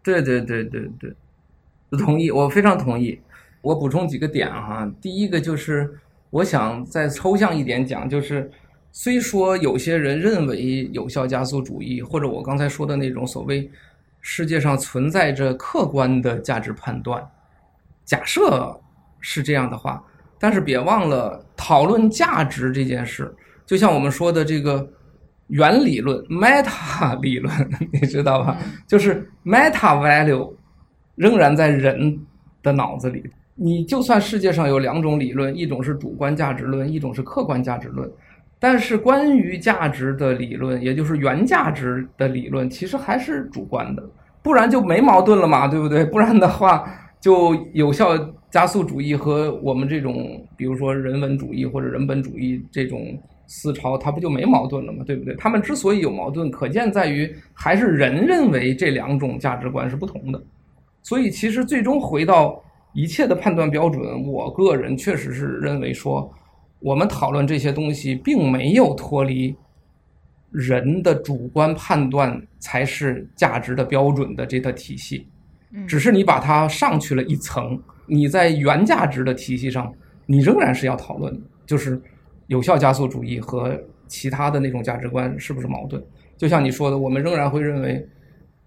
[0.05, 1.17] 对对对对对，
[1.91, 3.21] 同意，我非常同意。
[3.63, 5.99] 我补充几个点哈，第一个就是
[6.31, 8.51] 我想再抽象一点讲，就是
[8.93, 13.71] 虽说有些人认为有效加速主义，或者我刚才说的那种所谓
[14.21, 17.27] 世界上存在着客观的价值判断，
[18.05, 18.81] 假设。
[19.19, 20.01] 是这样的话，
[20.39, 23.35] 但是别忘了讨论价值这件事，
[23.65, 24.89] 就像我们说的这个
[25.49, 27.53] 原理论 （meta 理论），
[27.93, 28.57] 你知道吧？
[28.87, 30.55] 就是 meta value
[31.17, 32.17] 仍然在人
[32.63, 33.23] 的脑子里。
[33.57, 38.09] 你就算世界上有两种理论，一种是主观价值论，一种是客观价值论，
[38.61, 44.03] 但是关于价值的理论，也就是原价值的理论，其实还是主观的，
[44.43, 46.05] 不然就没矛盾了嘛，对不对？
[46.05, 46.89] 不然的话。
[47.19, 48.15] 就有效
[48.51, 55.03] 加速主义和我们这种，比如说人文主义或者人本主义这种思潮，它不就没矛盾了吗？
[55.05, 55.35] 对不对？
[55.35, 60.41] 他们之所以有矛盾，可见在于还是人认为这两种价值观是不同的。
[61.07, 62.61] 所以其实最终回到
[62.93, 66.29] 一切的判断标准，我个人确实是认为说，
[66.81, 69.55] 我们讨论这些东西并没有脱离
[70.51, 75.29] 人的主观判断才是价值的标准的这个体系。
[75.87, 79.95] 只是你把它上去了一层，你在原价值的体系上，
[80.27, 82.03] 你仍然是要讨论，就是
[82.49, 86.03] 有效加速主义和其他的那种价值观是不是矛盾？
[86.37, 88.05] 就像你说的，我们仍然会认为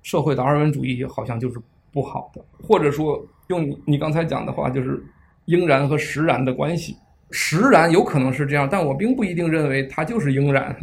[0.04, 1.60] 社会达尔文主义好像就是
[1.92, 5.02] 不好的，或者说用你你刚才讲的话，就是
[5.46, 6.96] 应然和实然的关系。
[7.32, 10.76] 实然有可能是这样，但我并不一定认为它就是应然。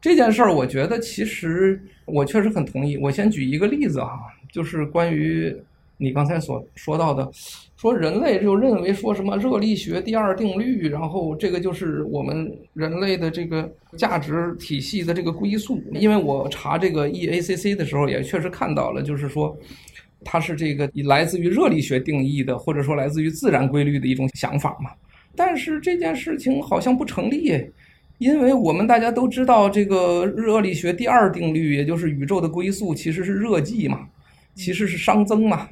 [0.00, 2.96] 这件事儿，我觉得其实我确实很同意。
[2.96, 4.18] 我先举一个例子哈，
[4.50, 5.54] 就是关于
[5.98, 7.30] 你刚才所说到的，
[7.76, 15.78] 说人类就认为说什么热力学第二定律，然后这个就是我们人类的这个价值体系的这个归宿。
[15.92, 19.54] 因为我查这个 EACC 的时候，也确实看到了，就是说
[20.24, 24.90] 它是这个来自于热力学定义的，或者说来自于自然规律的一种想法嘛。
[25.36, 27.70] 但是这件事情好像不成立。
[28.18, 34.06] 因为我们大家都知道，这个热力学第二定律，也就是宇宙的归宿，其实是热寂嘛，
[34.54, 35.66] 其实是熵增嘛。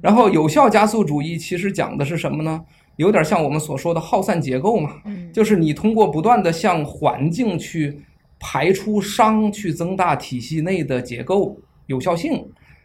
[0.00, 2.64] 然后有效加速主义其实讲的是什么呢？
[2.96, 5.02] 有点像我们所说的耗散结构嘛，
[5.34, 7.94] 就是你通过不断的向环境去
[8.40, 11.54] 排出熵，去增大体系内的结构
[11.88, 12.42] 有效性。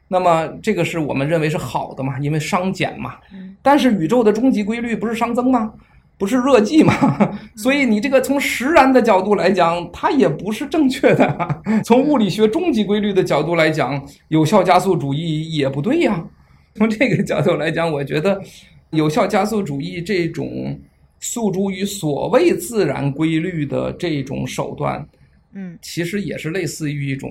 [0.08, 3.16] 那么这个是我们认为是好的嘛，因为熵减嘛。
[3.62, 5.74] 但是宇宙的终极规律不是熵增吗？
[6.20, 6.93] 不是热寂吗？
[7.55, 11.62] 所以你这个从实然的角度来讲，它也不是正确的。
[11.86, 16.26] 从物理学终极规律的角度来讲，有效加速主义也不对呀。
[16.74, 18.41] 从这个角度来讲，我觉得
[18.89, 20.80] 有效加速主义这种
[21.20, 25.08] 诉诸于所谓自然规律的这种手段，
[25.53, 27.30] 嗯，其实也是类似于一种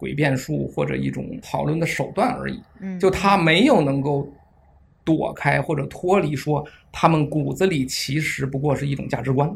[0.00, 2.58] 诡辩术或者一种讨论的手段而已。
[2.80, 4.26] 嗯，就他没有能够。
[5.02, 9.50] 躲开或者脱离，说他们骨子里其实不过是一种价值观。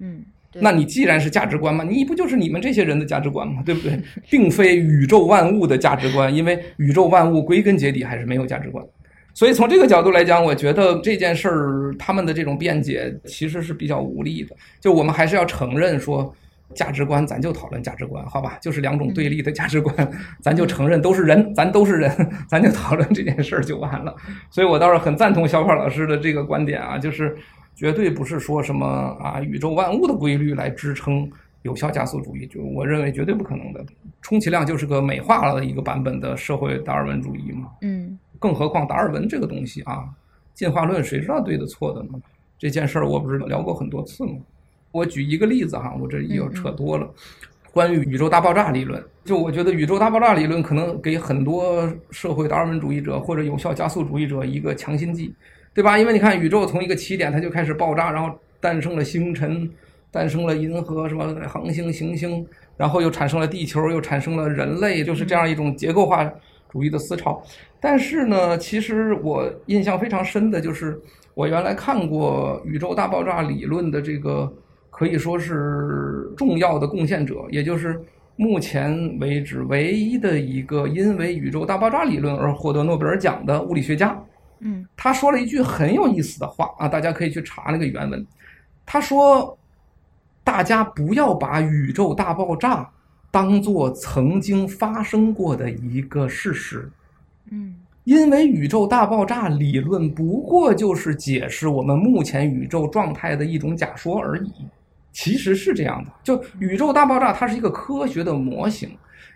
[0.00, 0.22] 嗯，
[0.52, 3.62] 那你既然是价值观嘛，你不就是你们这些人的价值观嘛？
[3.64, 3.98] 对不对？
[4.28, 8.84] 并非宇宙万物的价值观，因为宇宙万物归根结底还是没有价值观。
[9.32, 14.56] 所以从这个角度来讲，我觉得这件事儿他们的这种辩解其实是比较无力的。
[14.80, 16.34] 就我们还是要承认说。
[16.74, 18.58] 价值观，咱就讨论价值观，好吧？
[18.60, 19.94] 就是两种对立的价值观，
[20.40, 24.14] 咱就承认都是人，咱都是人， 咱就讨论这件事儿就完了。
[24.50, 27.36] 所以我倒是很赞同小跑老师的这个观点啊，就是
[27.74, 28.86] 绝对不是说什么
[29.20, 31.30] 啊宇宙万物的规律来支撑
[31.62, 33.84] 有效加速主义，就我认为绝对不可能的。
[34.22, 37.68] 充其量就是个美化了的一个版本的社会达尔文主义嘛。
[37.82, 40.04] 嗯，更何况达尔文这个东西啊，
[40.54, 42.10] 进化论谁知道对的错的呢？
[42.58, 44.32] 这件事儿我不是聊过很多次吗？
[44.92, 47.08] 我举一个例子哈，我这又扯多了。
[47.72, 55.32] 关于宇宙大爆炸理论，就我觉得宇宙大爆炸理论可能给很多社会达尔文主义者或者有效加速主义者一个强心剂，
[55.72, 55.96] 对吧？
[55.96, 59.70] 因为你看宇宙从一个起点它就开始爆炸，然后诞生了星辰，
[60.10, 62.44] 诞生了银河，什么恒星、行星，
[62.76, 66.28] 然后又产生了地球，又产生了人类，就是这样一种结构化
[66.68, 67.40] 主义的思潮。
[67.78, 71.00] 但是呢，其实我印象非常深的就是
[71.34, 74.52] 我原来看过宇宙大爆炸理论的这个。
[75.00, 77.98] 可以说是重要的贡献者，也就是
[78.36, 84.22] 目前为止唯一的一个因为宇宙大爆炸理论而获得诺贝尔奖的物理学家。
[84.58, 88.26] 嗯，他说了一句很有意思的话啊，大家可以去查那个原文。
[88.84, 89.58] 他说
[90.44, 92.86] ：“大家不要把宇宙大爆炸
[93.30, 96.90] 当做曾经发生过的一个事实。”
[97.50, 97.74] 嗯，
[98.04, 104.52] 因为宇宙大爆炸理论不过就是解释我们目前宇宙状态的一种假说而已。
[105.12, 108.90] 其实是这样的，就宇宙大爆炸，它是一个科学的模型。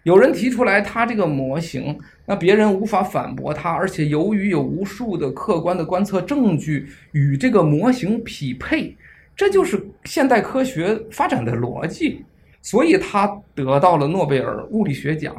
[0.05, 8.97] 有人提出来，它这个模型，那别人无法反驳它，而且由于有无数的客观的观测证据与这个模型匹配，
[9.35, 12.25] 这就是现代科学发展的逻辑，
[12.61, 15.35] 所以他得到了诺贝尔物理学奖。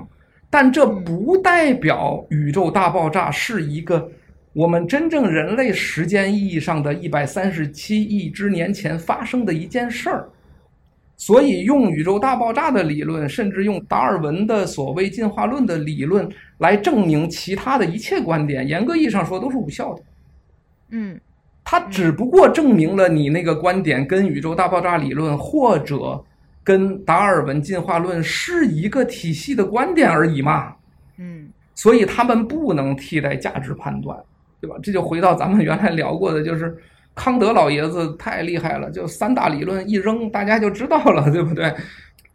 [0.49, 4.09] 但这不代表宇宙大爆炸是一个。
[4.55, 10.29] 我们真正人类时间意义上的一百三十七亿之年前发生的一件事儿，
[11.17, 16.25] 所以用宇宙大爆炸的理论，甚至用达尔文的所谓进化论的理论
[16.59, 20.03] 来证明其他的一切观点，严格意义上说都是无效的。
[20.91, 21.19] 嗯，
[21.61, 26.23] 它只不过证明了你那个观点跟宇宙大爆炸理论或者
[26.63, 30.73] 跟达尔文进化论是一个体系的观点而已嘛。
[31.17, 34.17] 嗯，所以他们不能替代价值判断。
[34.61, 34.75] 对吧？
[34.81, 36.75] 这就回到咱们原来聊过的，就是
[37.13, 41.73] 康德老爷子太厉害了，就三大理论一扔，大家就知道了，对不对？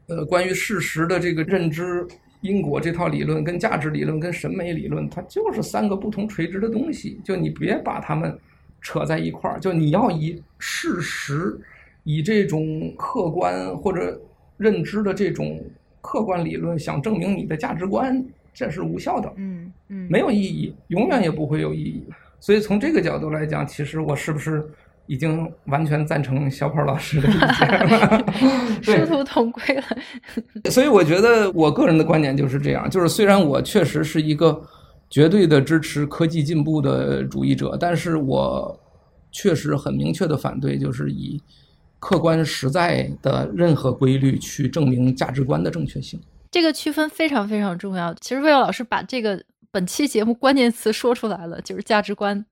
[0.09, 2.07] 呃，关于事实的这个认知、
[2.41, 7.21] 因果这套理论，跟价值理论、跟审美理论，它就是三个不同垂直的东西。
[7.25, 8.37] 就你别把它们
[8.81, 11.57] 扯在一块儿，就你要以事实、
[12.05, 14.21] 以这种客观或者
[14.57, 15.63] 认知的这种
[16.01, 18.25] 客观理论，想证明你的价值观。
[18.53, 22.05] 这是无效的，嗯嗯，没有意义，永远也不会有意义。
[22.39, 24.67] 所以从这个角度来讲，其实我是不是
[25.07, 27.41] 已经完全赞成小跑老师的意见
[27.89, 28.25] 了？
[28.83, 29.85] 殊途同归了。
[30.71, 34.63] 所以我觉得我个人的观点就是这样：就是虽然我确实是一个
[35.11, 38.79] 绝对的支持科技进步的主义者，但是我
[39.31, 41.41] 确实很明确的反对，就是以
[41.99, 46.19] 客观实在的任何规律去证明价值观的正确性。
[46.51, 48.13] 这个区分非常非常重要。
[48.15, 52.45] 其实魏老师把这个本期节目关键词说出来了，就是价值观。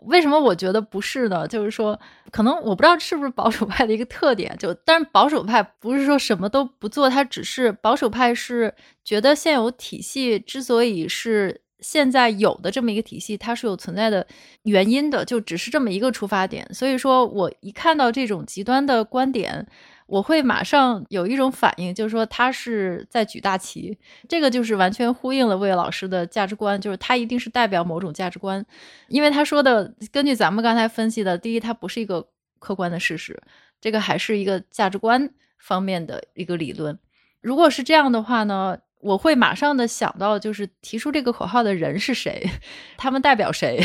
[0.00, 1.48] 为什么我觉得不是呢？
[1.48, 1.98] 就是说，
[2.30, 4.54] 可能我不知道是不是保守派的一个特点。
[4.58, 14.26] 就，但是保守派不是说什么都不做，他只是保守派是觉得现有体系之所以是现在有的这么一个体系，它是有存在的
[14.64, 16.68] 原因的，就只是这么一个出发点。
[16.74, 19.66] 所以说我一看到这种极端的观点。
[20.06, 23.98] 我会马上有一种反应，就是说他是在举大旗，
[24.28, 28.64] 这个就是完全呼应了魏老师的价值观，就是他一定是代表某种价值观，
[29.08, 32.28] 因为他说的根据咱们刚才分析的，第一，它不是一个
[32.60, 33.42] 客观的事实，
[33.80, 35.28] 这个还是一个价值观
[35.58, 36.96] 方面的一个理论。
[37.40, 42.48] 如果是这样的话呢，我会马上的想到，就是提出这个口号的人是谁，
[42.96, 43.80] 他们代表谁，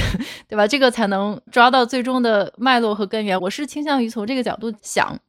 [0.47, 0.67] 对吧？
[0.67, 3.41] 这个才能抓到最终的脉络和根源。
[3.41, 5.19] 我是倾向于从这个角度想。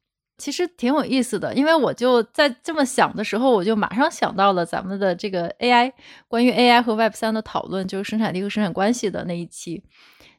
[0.43, 5.93] 其实挺有意思的，因为我就在这么想的时候，我就马上想到了咱们的这个 AI，
[6.26, 9.84] 关于 AI 和 Web 三的讨论，就是生产力和生产关系的那一期。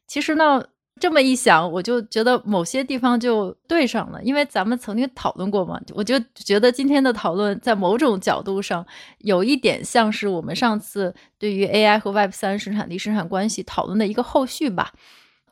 [0.05, 0.61] 其实呢，
[0.99, 8.85] 这么一想，我就觉得某些地方就对上了，因为咱们曾经讨论过嘛，我就觉得今天的讨论在某种角度上
[9.19, 14.91] 有一点像是我们上次对于 AI 和 Web 三生产力生产关系讨论的一个后续吧。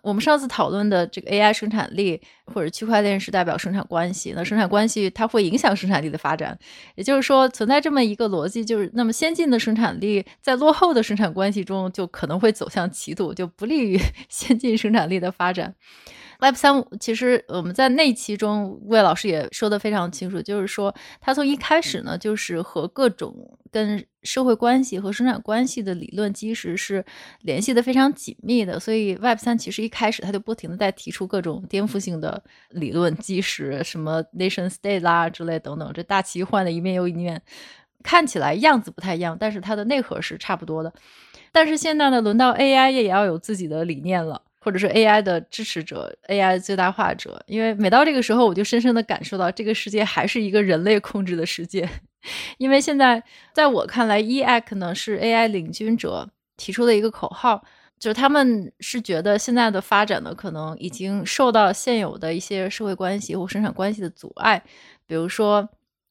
[0.02, 6.58] 我们上次讨论的这个 AI 生产力或者区块链是代表生产关系，那生产关系它会影响生产力的发展，
[6.96, 15.76] 也就是说存在这么一个逻辑，就是那么先进的生产力在落后的生产关系中就可能会走向歧途，就不利于 先进生产力的发展。
[16.42, 27.06] Web 三其实我们在那期中，魏老师也说的非常清楚，就是说他从一开始呢，就是和各种跟社会关系和生产关系的理论基石是
[27.42, 37.40] 联系的非常紧密的，所以 Web 三其实一开始他就不停的在提出各种颠覆性的理论基石，什么 nation state 啦之类等等，这大旗换了一面又一面，
[38.02, 40.92] 看起来样子不太一样，但是它的内核是差不多的。
[41.52, 44.42] 但是现在呢，轮到 AI 也要有自己的理念了。
[44.64, 51.90] 或者是 AI 的支持者，AI 最大化者，因为每到这个时候，我就深深的感受到这个世界还是一个人类控制的世界。
[52.60, 57.64] 因为现在在我看来，EAC 呢是 AI 领军者提出的一个口号，
[58.00, 64.64] 就是他们是觉得现在的发展呢，可能已经受到现有的一些社会关系或生产关系的阻碍，
[65.08, 65.68] 比如说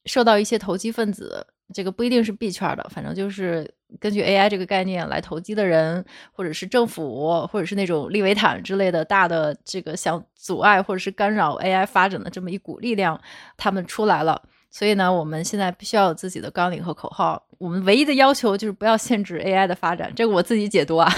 [0.07, 1.47] 受到一些投机分子。
[1.73, 13.20] 这个不一定是币圈的，反正就是根据 AI 这个概念来投机的人，或者是政府，或者是那种利维坦之类的大的这个想阻碍或者是干扰 AI 发展的这么一股力量，
[13.57, 14.43] 他们出来了。
[14.70, 17.43] 所以呢，我们现在必须要有自己的纲领和口号。
[17.59, 20.12] 我们唯一的要求就是不要限制 AI 的发展。
[20.14, 21.12] 这个我自己解读啊。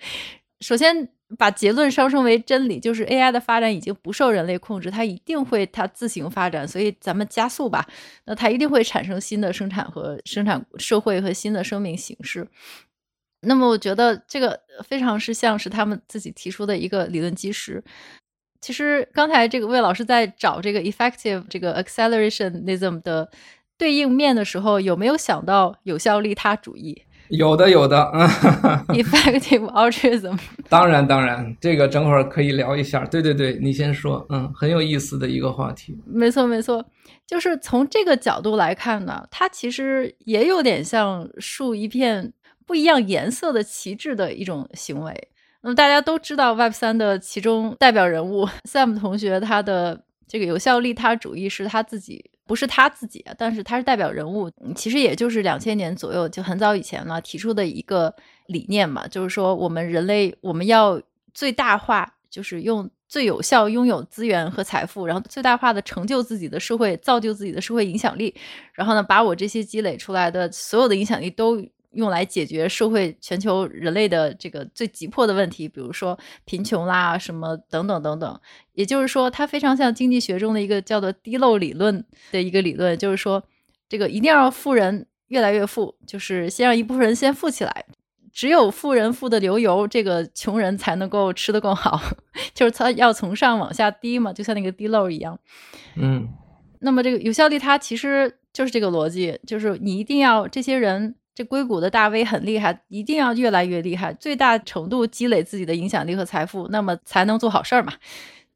[0.60, 1.08] 首先。
[1.36, 7.86] 把结论上升为真理，就是 AI 的发展已经不受人类控制，它一定会它自行发展，所以咱们加速吧。
[8.24, 12.48] 那它一定会产生新的生产和生产社会和新的生命形式。
[13.42, 17.84] 那么我觉得这个非常是像是他们自己提出的一个理论基石。
[18.60, 23.30] 其实刚才这个魏老师在找这个 effective 这个 accelerationism 的
[23.76, 27.04] 对应面的时候，有没有想到有效利他主义？
[27.30, 28.26] 有的，有的，嗯，
[28.96, 33.04] effective altruism， 当然，当然，这个等会儿可以聊一下。
[33.04, 35.96] 对，对，对，你先说，嗯，很有意思的一个话题。
[36.06, 36.84] 没错，没错，
[37.26, 42.32] 就是从这个角度来看呢，它其实也有点像竖一片
[42.66, 45.28] 不一样颜色的旗帜的一种行为。
[45.60, 52.30] 那么大家都知道，Web 三的其中代表人物 Sam 同学，他的这个有效利他主义是他自己。
[52.48, 58.12] 不是他自己，但是他是代表人物，其实也就是两千年左右，就很早以前了，提出的一个
[58.46, 61.00] 理念嘛，就是说我们人类我们要
[61.34, 68.34] 最大化，就是用最有效拥有资源和财富，然后最大化的成就自己的社会，造就自己的社会影响力，
[68.72, 71.62] 然后呢，把我这些积累出来的所有的影响力都。
[71.92, 78.40] 用来解决社会全球人类的这个最急迫的问题，比如说贫穷啦，什么等等等等。
[78.74, 83.42] 也就是说，它非常像经济学中的一个叫做“滴漏理论”的一个理论，就是说，
[83.88, 87.86] 这个一定要富人越来越富，就是先让一部分人先富起来，
[88.32, 92.00] 只有富人富的流油，这个穷人才能够吃得更好。
[92.54, 95.38] 就是他要从上往下滴嘛，就像那个滴漏一样。
[95.96, 96.28] 嗯，
[96.80, 101.14] 那么这个有效率，它其实就是这个逻辑，就是你一定要这些人。
[101.38, 107.92] 这硅谷的大 V 很厉害，一定要越来越厉害，最大程度积累自己的影响力和财富，那么才能做好事儿嘛。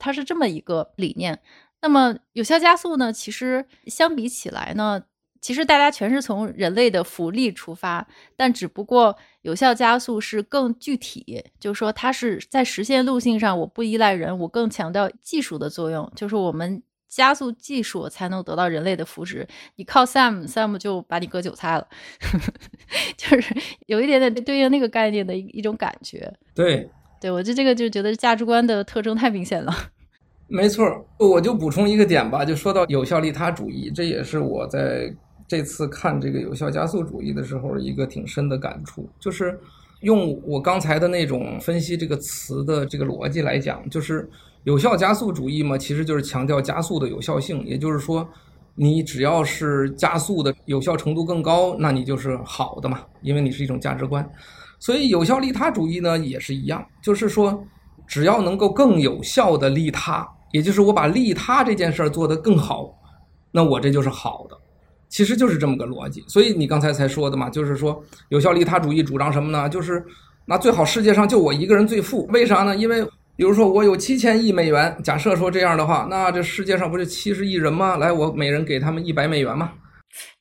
[0.00, 1.38] 它是这么一个理念。
[1.80, 3.12] 那么有效加速呢？
[3.12, 5.00] 其实相比起来呢，
[5.40, 8.04] 其实大家全是从人类的福利出发，
[8.34, 16.82] 但只不过有效加速是更具体，就是说它是在实现路径上，我不依赖人，我更强调技术的作用，就是我们。
[17.12, 19.46] 加速技术才能得到人类的福祉，
[19.76, 21.86] 你靠 Sam，Sam 就把你割韭菜了，
[23.18, 23.54] 就是
[23.84, 26.32] 有一点点对应那个概念的一一种感觉。
[26.54, 26.88] 对，
[27.20, 29.70] 对我就这个就觉得价值观的特征太明显了。
[30.48, 30.82] 没错，
[31.18, 35.14] 我就补充一个点吧，就说到有效利他主义，这也是我在
[35.46, 39.60] 这次看这个有效加速主义的时候一个挺深的感触，就是
[40.00, 44.26] 用我刚才的那种分析这个词的这个逻辑来讲，就是。
[44.64, 47.64] 有效加速主义嘛，其实就是强调加速的有效性。
[47.66, 48.28] 也就是说，
[48.74, 54.28] 你只要是加速的有效程度更高，那你就是好的嘛，因为你是一种价值观。
[54.78, 57.64] 所以有效利他主义呢也是一样，就是说，
[58.06, 62.92] 只要能够更有效的利他，也就是我把利他这件事儿做得更好，
[63.50, 64.56] 那我这就是好的。
[65.08, 66.24] 其实就是这么个逻辑。
[66.26, 69.68] 所以你刚才才说的嘛，就是说有效利他主义主张什么呢？
[69.68, 70.04] 就是
[70.46, 72.74] 那最好世界上就我一个人最富，为啥呢？
[72.74, 73.06] 因为
[73.36, 77.96] 比如说我有七千亿美元，假设说这样的话，那这世界上不是七十亿人吗？
[77.96, 79.70] 来，我每人给他们一百美元吗？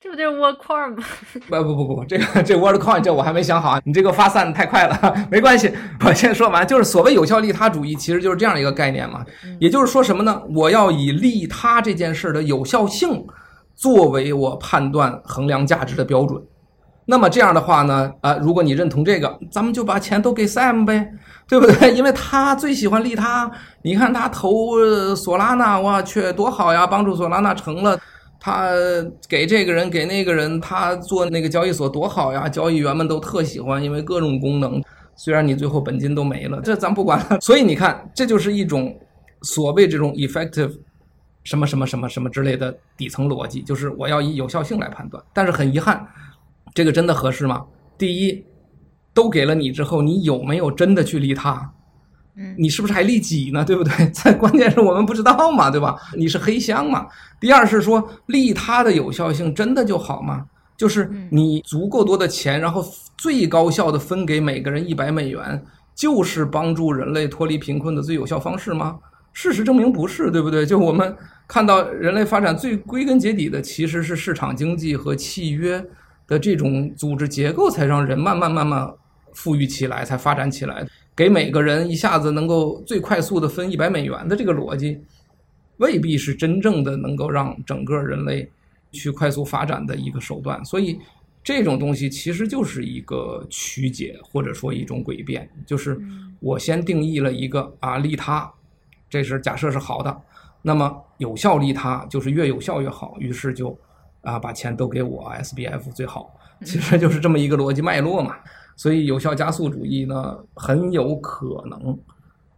[0.02, 1.04] 这不就是 WorldCoin 吗？
[1.48, 5.72] 不不不不，这个 这 WorldCoin 这我还没想好，你这个发散太快了， 没关系，
[6.06, 6.68] 我先说完。
[6.68, 9.26] 就是所谓有效利他主义，其实就是这样一个概念嘛。
[9.60, 10.42] 也就是说什么呢？
[10.54, 13.26] 我要以利他这件事的有效性
[13.74, 16.42] 作为我判断衡量价值的标准。
[17.06, 21.12] 那么这样的话呢，啊、如果你认同这个，咱们就把钱都给 Sam 呗，
[21.48, 21.92] 对不对？
[21.96, 23.52] 因为他最喜欢利他。
[23.82, 28.00] 你看他投索拉纳，我，去多好呀，帮助索拉纳成了。
[28.44, 28.72] 他
[29.30, 32.50] 给这个人给那个人，他做那个交易所多好呀！
[32.50, 34.82] 交易员们都特喜欢，因为各种功能。
[35.16, 37.38] 虽然你最后本金都没了，这咱不管了。
[37.42, 38.98] 所以你看，这就是一种
[39.44, 40.72] 所谓这种 effective
[41.44, 45.24] 什么什么什么什么之类的底层逻辑，就是我要以有效性来判断。
[45.34, 46.04] 但是很遗憾，
[46.74, 47.66] 这个真的合适吗？
[47.98, 48.44] 第一，
[49.14, 51.74] 都给了你之后，你有没有真的去利他？
[52.38, 53.64] 嗯你是不是还利己呢？
[53.66, 53.92] 对不对？
[54.12, 55.98] 在关键是我们不知道嘛，对吧？
[56.16, 57.06] 你是黑箱嘛？
[57.40, 60.46] 第二是说利他的有效性真的就好吗？
[60.78, 62.84] 就是你足够多的钱，然后
[63.18, 65.64] 最高效的分给每个人一百美元，
[65.94, 68.98] 就是帮助人类脱离贫困的最有效方式吗？
[69.34, 70.66] 事实证明不是，对不对？
[70.66, 71.16] 就我们
[71.48, 75.86] 看到人类发展最归根结底的其实是市场经济和契约
[76.32, 78.90] 的这种组织结构，才让人慢慢慢慢
[79.34, 80.88] 富裕起来，才发展起来。
[81.14, 84.98] 给每个人一下子能够最快速的分一百美元的这个逻辑，
[85.76, 88.50] 未必是真正的能够让整个人类
[88.94, 90.64] 去快速发展的一个手段。
[90.64, 90.98] 所以，
[91.44, 95.50] 这种东西其实就是一个曲解，或者说一种诡辩。
[95.66, 96.00] 就是
[96.40, 98.50] 我先定义了一个啊利他，
[99.10, 100.22] 这是假设是好的，
[100.62, 103.78] 那么有效利他就是越有效越好，于是就
[104.22, 108.36] 啊把钱都给我 SBF 最好， 其实就是这么一个逻辑脉络嘛。
[108.78, 111.98] 所以有效加速主义呢，很有可能，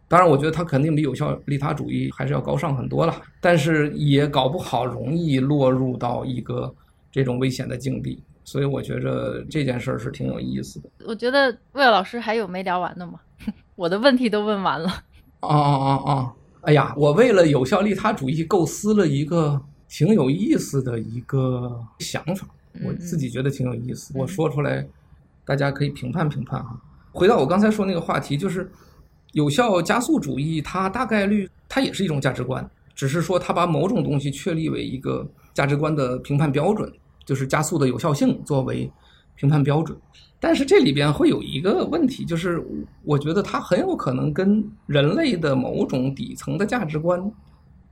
[0.08, 6.72] 当然我觉得它肯定比有效利他主义还是要高尚很多了，但是也搞不好容易落入到一个
[7.10, 8.22] 这种危险的境地。
[8.46, 10.90] 所以我觉着这件事儿是挺有意思的。
[11.06, 13.14] 我觉得魏老师还有没聊完的吗？
[13.74, 14.88] 我的问题都问完了。
[15.40, 16.32] 哦哦哦哦！
[16.62, 19.60] 哎呀，我为了有效利他主义构思了一个
[19.96, 22.44] 挺有意思的一个想法，
[22.84, 24.84] 我自己觉得挺有意思，嗯、我说出来。
[25.44, 26.76] 大家可以评判评判哈。
[27.12, 28.68] 回到我刚才说那个话题，就是
[29.34, 36.92] 有效加速主义，它大概率它也是一种价值观，只是说它把某种东西确立为一个价值观的评判标准，
[37.24, 38.90] 就是加速的有效性作为
[39.36, 39.96] 评判标准。
[40.40, 42.60] 但是这里边会有一个问题，就是
[43.04, 47.30] 我觉得它很有可能跟人类的某种底层的价值观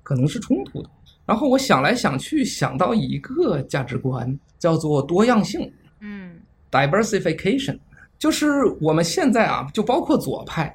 [0.03, 0.91] 可能是冲突的。
[1.25, 5.73] 然后我想来想去，想到一个价值观叫做多样性。
[6.01, 6.33] 嗯。
[6.71, 7.79] Diversification，
[8.19, 10.75] 就是我们现在啊，就包括左派，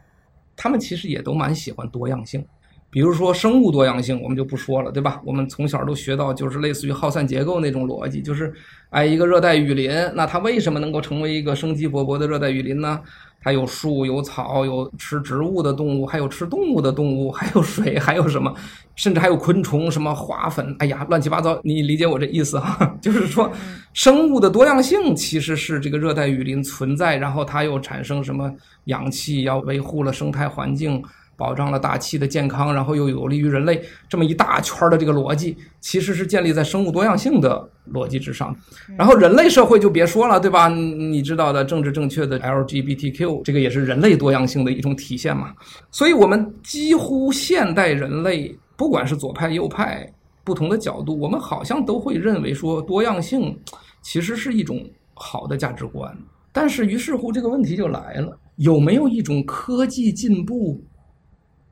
[0.56, 2.46] 他们其实也都蛮喜欢多样性。
[2.92, 5.20] 比如说生物多样性，我们就不说了，对吧？
[5.26, 8.54] 我们从小都学到，就是类似于耗散结构那种逻辑，就是
[8.92, 13.02] 哎，一个热带雨林，那它为什么能够成为一个生机勃勃的热带雨林呢？
[13.48, 18.54] 还有树，有草，有吃植物的动物，还有吃动物的动物，还有水，还有什么？
[18.98, 21.58] 甚至还有昆虫，什么花粉，哎呀，乱七八糟。
[21.64, 22.94] 你理解我这意思哈？
[23.02, 23.50] 就是说，
[23.94, 28.52] 生物的多样性其实是这个热带雨林存在，然后它又产生什么
[28.86, 31.02] 氧气，要维护了生态环境。
[31.38, 33.80] 保障了大气的健康，然后又有利于人类，
[34.10, 38.54] 这么一大圈的这个逻辑，其实是建立在生物多样性的逻辑之上。
[38.98, 40.68] 然后人类社会就别说了，对吧？
[40.68, 45.54] 你知道的政治正确的 LGBTQ，这个也是人类多样性的一种体现嘛。
[45.92, 50.12] 所以，我们几乎现代人类，不管是左派右派，
[50.44, 53.56] 不同的角度，我们好像都会认为说多样性
[54.02, 54.84] 其实是一种
[55.14, 56.12] 好的价值观。
[56.52, 60.84] 但是，于是乎这个问题就来了：有没有一种科技进步？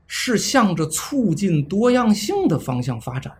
[0.06, 3.32] 是向着促进多样性的方向发展，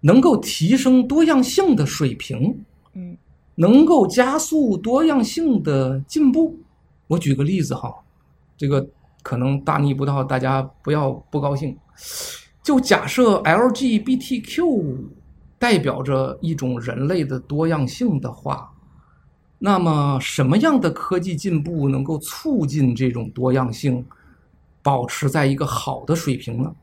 [0.00, 2.64] 能够提升多样性的水平，
[2.94, 3.16] 嗯，
[3.54, 6.58] 能够加速多样性的进步。
[7.06, 7.94] 我举个例子哈，
[8.56, 8.86] 这个
[9.22, 11.76] 可能大逆不道，大家不要不高兴。
[12.62, 14.96] 就假设 LGBTQ
[15.58, 18.70] 代表着一种人类的多样性的话，
[19.58, 24.04] 那么什么样的科技进步能够促进这种多样性？
[24.88, 26.74] 保持在一个好的水平呢？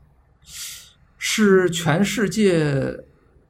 [1.18, 2.96] 是全世界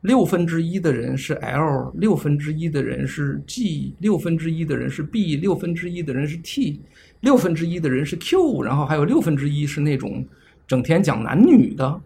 [0.00, 6.80] 六分之一的人是 L，六分之一的人是 G，六分之一的人是 B，六分之一的人是 T，
[7.20, 10.26] 六分之一的人是 Q，然后还有六分之一是那种
[10.66, 12.00] 整天讲男女的。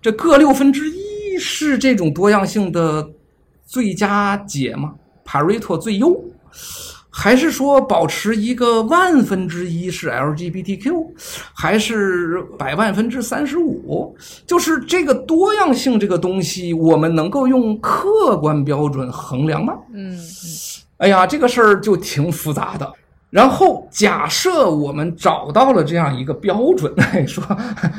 [0.00, 3.06] 这各六分之一是这种多样性的
[3.66, 4.94] 最佳解吗？
[5.26, 6.24] 帕瑞托最优，
[7.14, 11.06] 还是说保持一个万分之一是 LGBTQ，
[11.52, 14.16] 还是百万分之三十五？
[14.46, 19.74] 就是这个多样性这个东西，我们能够用客观标准衡量吗？
[19.92, 20.18] 嗯，
[20.96, 22.90] 哎呀，这个事儿就挺复杂的。
[23.28, 26.94] 然后假设我们找到了这样一个标准，
[27.28, 27.44] 说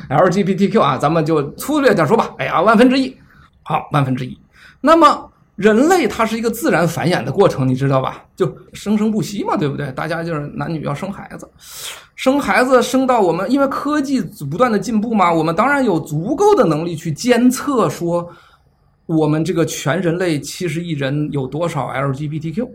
[0.09, 2.31] LGBTQ 啊，咱们就粗略点说吧。
[2.37, 3.15] 哎呀，万分之一，
[3.63, 4.35] 好，万分之一。
[4.81, 8.25] 那么人类它是一个自然繁衍的过程，你知道吧？
[8.35, 9.91] 就生生不息嘛，对不对？
[9.91, 11.47] 大家就是男女要生孩子，
[12.15, 18.27] 生孩子生到我们，因为科技不断的进步嘛，我们当然有足够的能力去监测说，
[19.05, 22.67] 我们这个全人类七十亿人有多少 LGBTQ。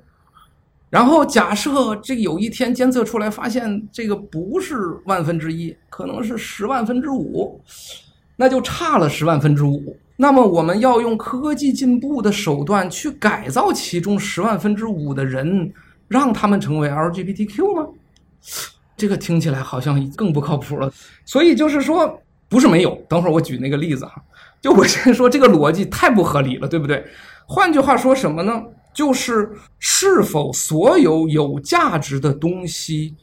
[0.88, 7.60] 然后假设这个有一天监测出来，发现这个不是万分之一，可能是十万分之五，
[8.36, 9.96] 那就差了十万分之五。
[10.20, 15.72] 那么我们要用科技进步的手段去改造其中十万分之五的人，
[16.08, 17.86] 让他们成为 LGBTQ 吗？
[18.96, 20.92] 这个听起来好像更不靠谱了。
[21.24, 23.00] 所以就是说，不是没有。
[23.08, 24.20] 等会儿我举那个例子哈，
[24.60, 27.04] 就我先说这个逻辑太不合理了，对不对？
[27.46, 28.60] 换句话说什么呢？
[28.92, 29.48] 就是
[29.78, 33.14] 是否所有有价值的东西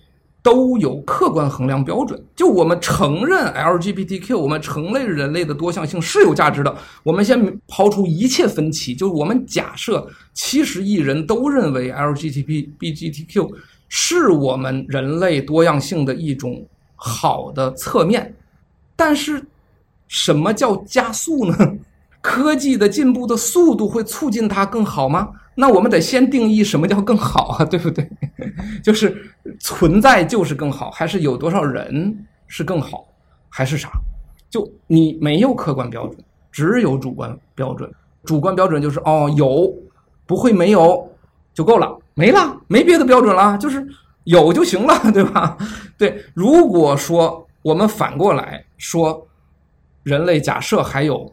[0.46, 2.24] 都有客观衡量标准？
[2.36, 6.78] 就我们承认 LGBTQ，我们承认人类的多样性是有价值的。
[7.02, 13.56] 我们先抛出一切分歧，就是我们假设七十亿人都认为 LGBTQ
[13.90, 16.64] 是我们人类多样性的一种
[16.96, 18.36] 好的侧面。
[18.96, 19.44] 但是，
[20.08, 21.58] 什么叫加速呢？
[22.22, 25.28] 科技的进步的速度会促进它更好吗？
[25.56, 28.08] 那我们得先定义什么叫更好啊，对不对？
[28.84, 32.16] 就是存在就是更好，还是有多少人
[32.48, 33.08] 是更好，
[33.50, 33.90] 还是啥？
[34.50, 36.18] 就你没有客观标准，
[36.52, 37.90] 只有主观标准。
[38.24, 39.74] 主观标准就是哦，有
[40.26, 41.10] 不会没有
[41.54, 43.86] 就够了，没了，没别的标准了，就是
[44.24, 45.58] 有就行了， 对吧？
[45.98, 46.24] 对。
[46.34, 49.26] 如果说我们反过来说，
[50.04, 51.32] 人类假设还有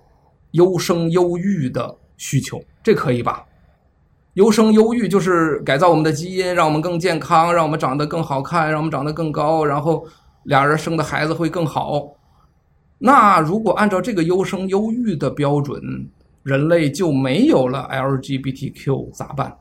[0.53, 3.45] 优生优育的需求，这可以吧？
[4.35, 10.07] 优生优育就是改造我们的基因，让我们更健康，让我们长得更好看，让我们长得更高，然后
[10.45, 12.03] 俩人生的孩子会更好。
[12.97, 15.83] 那如果按照这个优生优育的标准，
[16.45, 19.55] 人类就没有了 LGBTQ 咋办？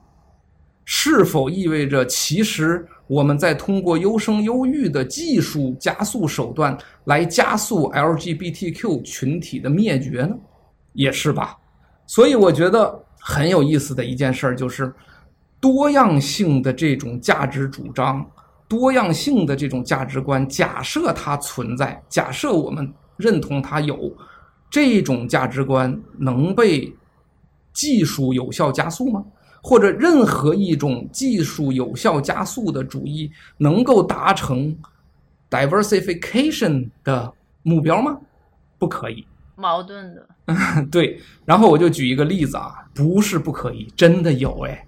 [0.85, 10.33] 是否意味着其实我们在通过优生优育的技术加速手段来加速 LGBTQ 群体的灭绝呢？
[10.93, 11.57] 也是吧。
[12.07, 12.97] 所以我觉得。
[13.21, 14.91] 很有意思的一件事儿就是，
[15.59, 18.25] 多样性的这种价值主张，
[18.67, 24.11] 多样性的这种价值观，假设它存在，假设我们认同它有，
[24.69, 26.91] 这种价值观能被
[27.71, 29.23] 技术有效加速吗？
[29.61, 34.75] 或者任何一种技术有效加速的主义能够达成
[35.51, 38.17] diversification 的目标吗？
[38.79, 39.23] 不可以。
[39.61, 40.27] 矛盾的，
[40.91, 41.19] 对。
[41.45, 44.85] 然后我就举一个例子啊，不是不可以，真的有哎，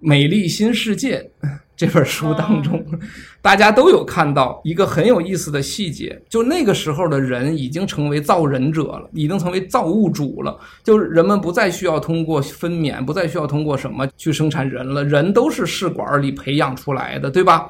[0.00, 1.18] 美丽新世界》
[1.76, 2.98] 这本书当中，哦，
[3.42, 17.68] 大家都有看到一个很有意思的细节，就那个时候的人已经成为造人者了，已经成为造物主了，就是人们不再需要通过分娩，不再需要通过什么去生产人了，人都是试管里培养出来的，对吧？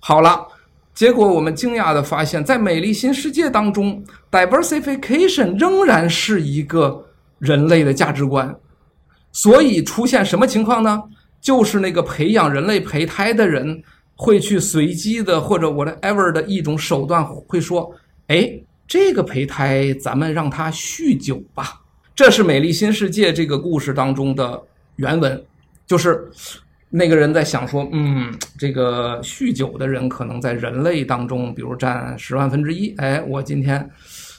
[0.00, 0.46] 好了。
[0.94, 7.04] 结果我们惊讶地发现，在美丽新世界当中，diversification 仍然是一个
[7.40, 8.54] 人类的价值观。
[9.32, 11.02] 所以出现什么情况呢？
[11.40, 13.82] 就是那个培养人类胚胎的人
[14.14, 17.92] 会去随机的或者 whatever 的一种手段，会说
[18.28, 18.48] ：“哎，
[18.86, 21.80] 这个胚胎咱们让它酗酒吧。”
[22.14, 24.62] 这是美丽新世界这个故事当中的
[24.94, 25.44] 原文，
[25.86, 26.30] 就是。
[26.96, 32.94] 那个人在想说，嗯，这个酗酒的人可能在人类当中，比如占十万分之一。
[32.98, 33.90] 哎，我今天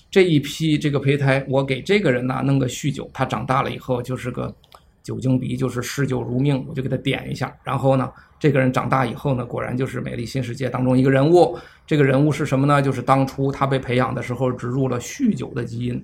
[0.09, 4.55] 这一批这个胚胎，我给这个人呢弄个酗酒，他长大了以后就是个
[5.03, 7.53] 酒精鼻，就是嗜酒如命，我就给他点一下。
[7.61, 11.59] 然后呢，这个人长大以后呢，果然就是美丽新世界当中一个人物。
[11.85, 12.81] 这个人物是什么呢？
[12.81, 16.01] 就是当初他被培养的时候植入了酗酒的基因。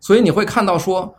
[0.00, 1.16] 所以你会看到说，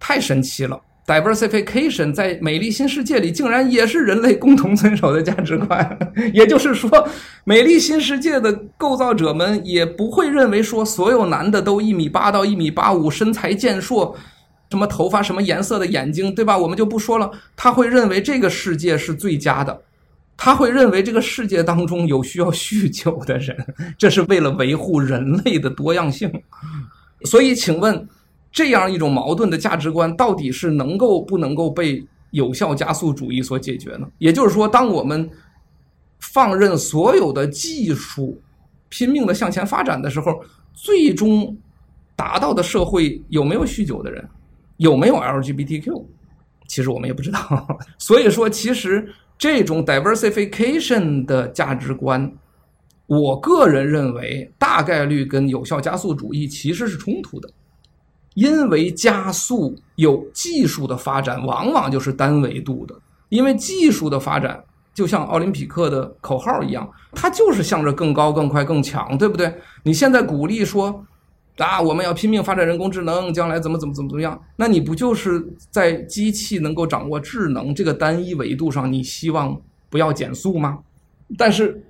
[0.00, 0.80] 太神奇了。
[1.04, 5.98] Diversification 在美丽新世界里竟然也是人类共同遵守的价值观，
[6.32, 7.08] 也就是说，
[7.42, 14.16] 美丽新世界的构造者们也不会认为说所有男的都一米八到一米八五，身材健硕，
[14.70, 16.56] 什么头发什么颜色的眼睛，对吧？
[16.56, 17.28] 我们就不说了。
[17.56, 19.82] 他会认为这个世界是最佳的，
[20.36, 23.56] 他会认为这个世界当中有需要酗酒的人，
[23.98, 26.30] 这是为了维护人类的多样性。
[27.24, 28.08] 所以，请问。
[28.52, 34.06] 这样一种矛盾的价值观，到底是能够不能够被有效加速主义所解决呢？
[34.18, 35.28] 也就是说，当我们
[36.20, 38.40] 放任所有的技术
[38.90, 40.44] 拼命的向前发展的时候，
[40.74, 41.56] 最终
[42.14, 44.22] 达到的社会有没有酗酒的人，
[44.76, 46.04] 有没有 LGBTQ，
[46.68, 47.66] 其实我们也不知道。
[47.98, 52.30] 所以说，其实这种 diversification 的价值观，
[53.06, 57.50] 我个人认为大概率跟有效加速主义其实是冲突的。
[58.34, 62.94] 因为加速有技术的发展，往往就是单维度的。
[63.28, 64.62] 因为技术的发展
[64.94, 69.54] 就像奥林匹克的口号一样，它就是向着更高、更快、更强，对不对？
[69.82, 71.04] 你现在鼓励说
[71.56, 74.38] 啊，我们要拼命发展人工智能，将来怎么怎么怎么怎么样？
[74.56, 79.58] 那你不就是在机器能够掌握智能这个单一维度上，你希望
[79.88, 80.78] 不要减速吗？
[81.38, 81.82] 但是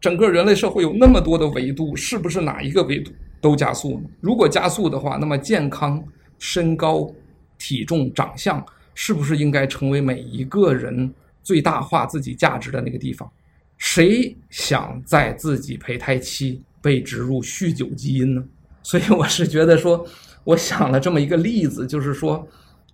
[0.00, 3.12] 整个人类社会有那么多的维度，是不是哪一个维度？
[3.40, 4.10] 都加速呢？
[4.20, 6.02] 如果加速的话，那么健康、
[6.38, 7.10] 身高、
[7.58, 8.64] 体重、长相，
[8.94, 11.12] 是不是应该成为每一个人
[11.42, 13.30] 最大化自己价值的那个地方？
[13.78, 18.44] 谁想在自己胚胎期被植入酗酒基因呢？
[18.82, 20.06] 所以我是觉得说，
[20.44, 22.46] 我想了这么一个例子，就是说，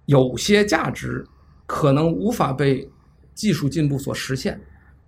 [0.05, 1.27] 有些价值
[1.67, 2.89] 可能无法被
[3.35, 4.61] 技术进步所实现，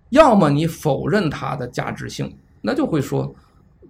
[0.09, 3.33] 要么你否认它的价值性，那就会说。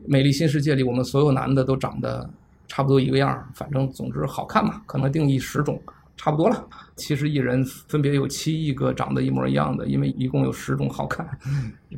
[0.10, 2.28] 美丽新世界里，我们所有男的都长得
[2.68, 5.80] 差不多一个样，反正总之好看嘛，可能定义十种
[6.18, 6.68] 差不多了。
[6.96, 11.30] 七十亿人分别有七亿个长得一模一样的，因为一共有十种好看，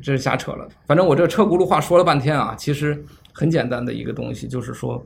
[0.02, 0.68] 这是瞎扯了。
[0.86, 3.02] 反正我这车轱辘话说了半天啊，其实
[3.32, 5.02] 很简单的一个东西，就是说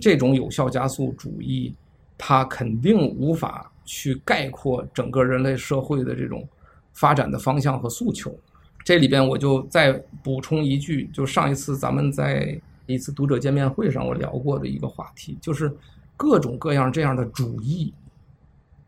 [0.00, 1.74] 这种有效加速主义，
[2.16, 6.48] 它肯定无法去概括整个人类社会的这种
[6.94, 8.34] 发展的方向和诉求。
[8.86, 12.56] 这里边我就再补充一句，就上一次咱们在
[12.86, 15.76] 一次读者见面会上我聊过的一个话题，就是
[16.16, 17.92] 各种各样这样的主义，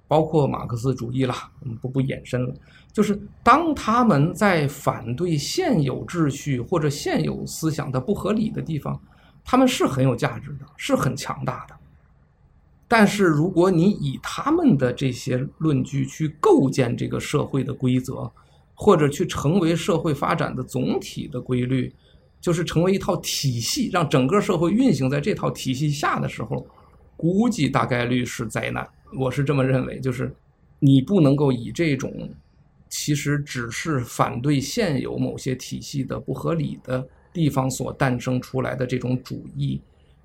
[0.07, 2.55] 包括马克思主义啦，我们不不延伸了。
[2.92, 9.01] 就是当他们在反对现有秩序或者现有思想的不合理的地方，
[9.44, 11.74] 他们是很有价值的，是很强大的。
[12.86, 18.30] 但是如果你以他们的这些论据去构建这个社会的规则，
[18.81, 21.93] 或者去成为社会发展的总体的规律，
[22.41, 26.64] 就是成为一套体系，让整个社会运行在这套体系下的时候，
[27.16, 28.89] 估计大概率是灾难。
[29.18, 30.33] 我是这么认为，就是
[30.79, 32.31] 你不能够以这种
[32.89, 39.81] 其实只是反对现有某些体系的不合理的地方所诞生出来的这种主义，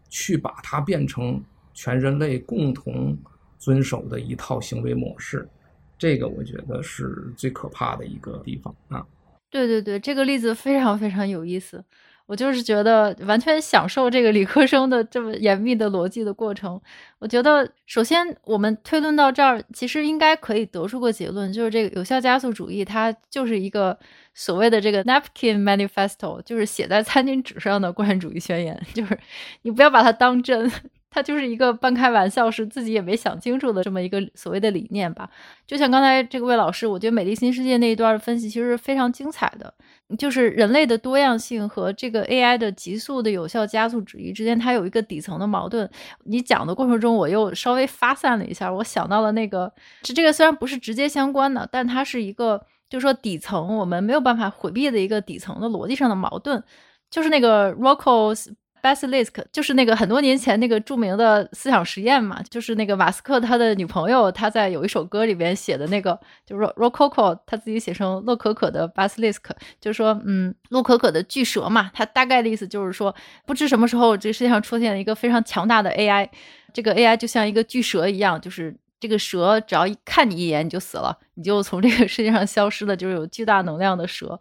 [0.09, 1.43] 去把它变成
[1.73, 3.17] 全人类共同
[3.57, 5.49] 遵守的一套行为模式。
[5.97, 9.05] 这个我觉得是最可怕的一个地方啊！
[9.49, 11.83] 对对对，这个例子非常非常有意思。
[12.25, 16.79] 我就是觉得完全享受这个理科生的这么严密的逻辑的过程。
[17.19, 23.99] 我觉得，首先我们推论到这儿，其实应该可以得出个结论，就是这个有效加速主义它就是一个
[24.33, 29.19] 所谓的这个 napkin manifesto，就是写在餐巾纸上的共产主义宣言， 就是
[29.63, 30.71] 你不要把它当真。
[31.13, 35.29] 他就是一个半开玩笑，是自己也没想清楚的这么一个所谓的理念吧。
[35.67, 39.71] 就像刚才这个魏老师，我觉得《美丽新世界》那一段的分析其实是非常精彩的，
[40.17, 45.87] 就是人类的多样性和这个 AI 的急速的有效加速主义之间，它有一个底层的矛盾。
[46.23, 52.59] 你讲的过程中，我又稍微发散了一下，我想到了那个，这这个虽然不是直接相关的，但它是一个，
[52.89, 56.63] 就是说底层我们没有办法回避的一个底层的逻辑上的矛盾，
[57.11, 58.51] 就是那个 Rocko's。
[58.83, 69.39] Basilisk 就是那个很多年前那个著名的思想实验嘛，就是那个马斯克他的女朋友，他在有一首歌里边写的那个，就是 Rococo 他自己写成洛可可的 Basilisk，
[69.79, 76.27] 就是说，嗯，洛可可的巨蛇嘛，他大概的意思就是说，不知什么时候这个世界上出现了一个非常强大的 AI，
[76.73, 84.37] 这个 AI 就像一个巨蛇一样，就是这个蛇只要一看你一眼你就死了，你就从这个世界上消失了，就是有巨大能量的蛇。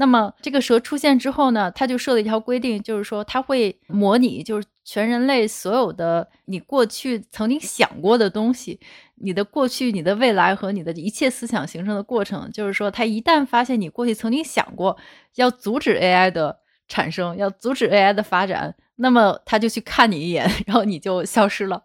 [0.00, 8.78] 那么这个蛇出现之后呢，它就设了一条规定，就是说它会模拟，就是全人类所有的你过去曾经想过的东西，
[9.16, 12.48] 你的过去、你的未来和你的一切思想形成的过程。
[12.52, 14.96] 就是说，它一旦发现你过去曾经想过
[15.34, 21.82] 要阻止 AI 的产生，要阻止 AI 的发展，那么它就去看你一眼，然后你就消失了。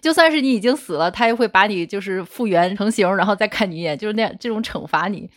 [0.00, 5.30] 就算是你已经死了，它也会把你就是复原成型，然后再看你一眼，就是那样这种惩罚你。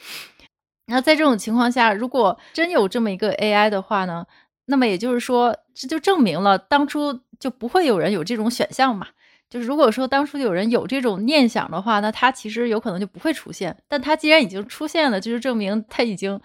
[0.87, 4.25] 那在这种情况下，如果真有这么一个 AI 的话呢，
[4.65, 9.07] 那么也就是说，这就证明了当初就不会有人有这种选项嘛。
[9.49, 13.75] 就是如果说当初有人有这种念想的话，那它其实有可能就不会出现。
[13.87, 16.39] 但它既然已经出现了，就是证明它已经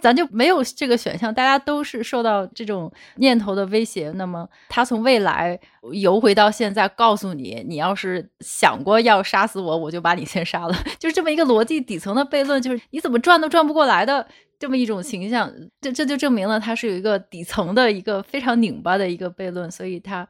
[0.00, 4.10] 咱就没有这个选项，大家都是受到这种念头的威胁。
[4.12, 5.58] 那么他从未来
[5.92, 10.74] 游回到现在，告诉你，你要是想过要杀死我，我就把你先杀了。
[10.98, 14.26] 就是这么一个逻辑底层的悖论，就是你怎么转都转不过来的
[14.58, 15.52] 这么一种形象。
[15.80, 20.28] 这这就证明了它是有一个底层的一个非常拧巴的一个悖论，所以它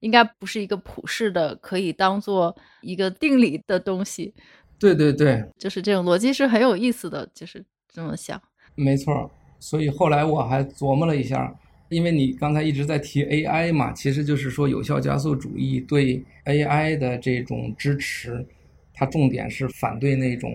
[0.00, 4.34] 应该不是一个普世的可以当做一个定理的东西。
[4.78, 8.40] 对对对，就是这种逻辑是很有意思的，就是这么想。
[8.74, 11.54] 没错，所以后来我还琢磨了一下，
[11.88, 18.44] 因为你刚才一直在提 AI 嘛，其实就是说有效加速主义对 AI 的这种支持，
[18.94, 20.50] 它重点是反对那种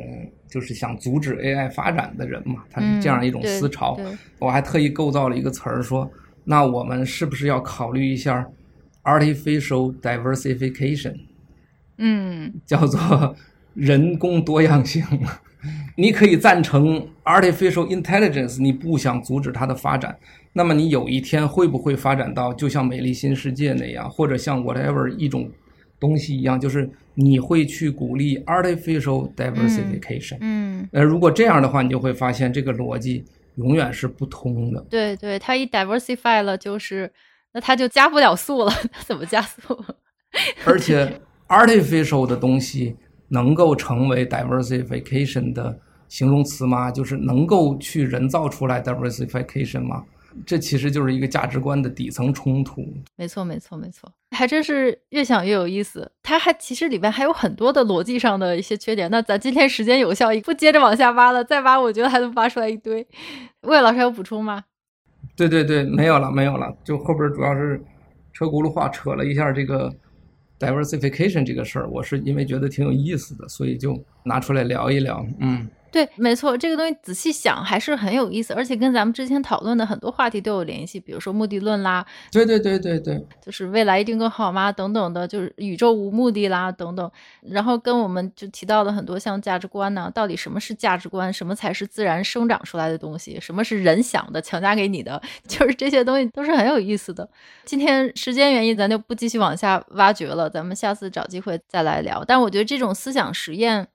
[0.49, 3.95] 就是想阻止 AI 发展的人嘛，它是这样一种思潮。
[3.99, 6.09] 嗯、我还特意构造了一个词儿说，
[6.43, 8.47] 那我们是不是要考虑一下
[9.03, 11.15] artificial diversification？
[11.97, 13.35] 嗯，叫做
[13.73, 15.03] 人工多样性。
[15.99, 20.15] 你可以赞成 artificial intelligence，你不想阻止它的发展，
[20.53, 25.49] 那么你有一天会不会发展到就像美丽新世界那样，或者像 whatever 一种
[25.99, 30.37] 东西一样，就是你会去鼓励 artificial diversification？
[30.41, 33.25] 嗯，呃，如果这样的话，你就会发现这个逻辑
[33.55, 34.85] 永远是不通的。
[34.91, 37.11] 对对，它一 diversify 了，就是
[37.55, 39.59] 那它就加不了速了，它怎么加速？
[40.63, 42.95] 而且 artificial 的东西。
[43.29, 45.77] 能够成为 diversification 的
[46.07, 46.89] 形容词吗？
[46.91, 50.03] 就是能够去人造出来 diversification 吗？
[50.45, 52.85] 这其实就是一个价值观的底层冲突。
[53.15, 56.11] 没错，没错，没错，还真是越想越有意思。
[56.21, 59.09] 它还其实里面还有很多的逻辑上的一些缺点。
[59.09, 63.07] 那咱今天时间有效，不接着往下挖了，再挖我觉得还能挖出来一堆。
[63.61, 64.63] 魏老师还有补充吗？
[65.35, 66.71] 对对对，没有了，没有了。
[66.83, 67.83] 就后边主要是
[68.31, 69.93] 车轱辘话扯了一下这个。
[70.59, 75.23] diversification 这个事儿，我是因为觉得挺有意思的，所以就拿出来聊一聊。
[75.39, 75.69] 嗯。
[75.91, 84.71] 对，没错，这个东西仔细想还是很有意思，而且跟咱们之前讨论的很多话题都有联系，比如说目的论啦，对对对对对，就是未来一定更好吗？
[84.71, 87.09] 等等的，就是宇宙无目的啦，等等。
[87.41, 91.31] 然后跟我们就提到了很多像价值观呢，到底什么是价值观？
[91.31, 93.39] 什么才是自然生长出来的东西？
[93.39, 95.21] 什么是人想的强加给你的？
[95.47, 97.27] 就是这些东西都是很有意思的。
[97.65, 102.23] 今天时间原因，咱就不继续往下挖掘了，咱们下次找机会再来聊。
[102.27, 103.87] 但我觉得这种思想实验。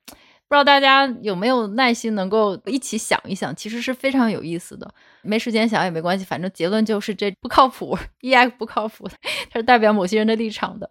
[0.53, 4.87] 不知道大家有没有耐心能够一起想一想，其实是非常有意思的。
[5.23, 9.09] 没时间想也没关系，反正结论就是这不靠谱， EX 不靠谱，
[9.51, 10.91] 它是代表某些人的立场的。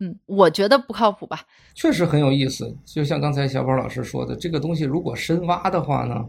[0.00, 1.42] 嗯，我觉得不靠谱吧。
[1.74, 6.24] 确实很有意思，就像刚才小宝老师说的，这个东西如果深挖的话呢，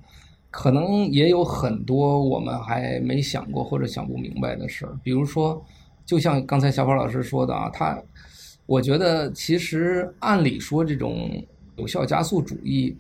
[0.52, 5.00] 可能也有很多我们还没想过或者想不明白的事儿。
[5.02, 5.66] 比如说，
[6.06, 7.98] 就像刚才小宝老师说的啊，他，
[8.66, 11.42] 我觉得其实按理说这种。
[11.76, 12.96] 有效加速主义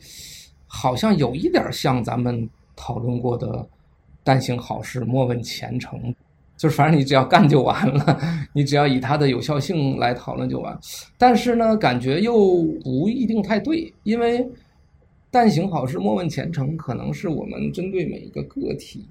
[0.67, 3.67] 好像有一点像咱们讨论过的
[4.23, 6.13] “但行好事，莫问前程”，
[6.57, 8.19] 就是反正你只要干就完了，
[8.53, 10.77] 你只要以它的有效性来讨论就完。
[11.17, 14.47] 但是呢，感觉又不一定太对，因为
[15.29, 19.05] “但行好事，莫问前程”可能是我们针对每一个个体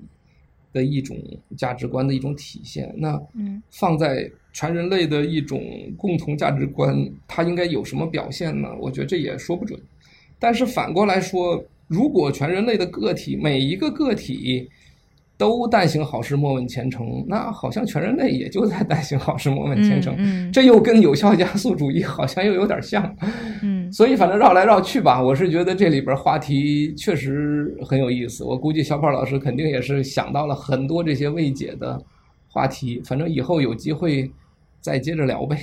[0.73, 1.17] 的一种
[1.57, 2.93] 价值观的一种体现。
[2.97, 3.21] 那
[3.71, 4.31] 放在。
[4.55, 5.63] 全人类的一种
[5.97, 6.95] 共同价值观，
[7.27, 8.69] 它应该有什么表现呢？
[8.79, 9.81] 我觉得这也说不准。
[10.39, 14.69] 但是反过来说，如果全人类的个体每一个个体
[15.37, 20.15] 都但行好事，莫问前程，那好像全人类也就在但行好事，莫问前程。
[20.19, 23.17] 嗯嗯、这又跟有效加速主义好像又有点像。
[23.63, 28.45] 嗯，所以反正绕来绕去吧，我是觉得这里边话题确实很有意思。
[28.45, 32.01] 我估计小宝老师肯定也是想到了很多这些未解的
[32.49, 33.01] 话题。
[33.05, 34.31] 反正以后有机会。
[34.85, 35.57] 再接着聊呗。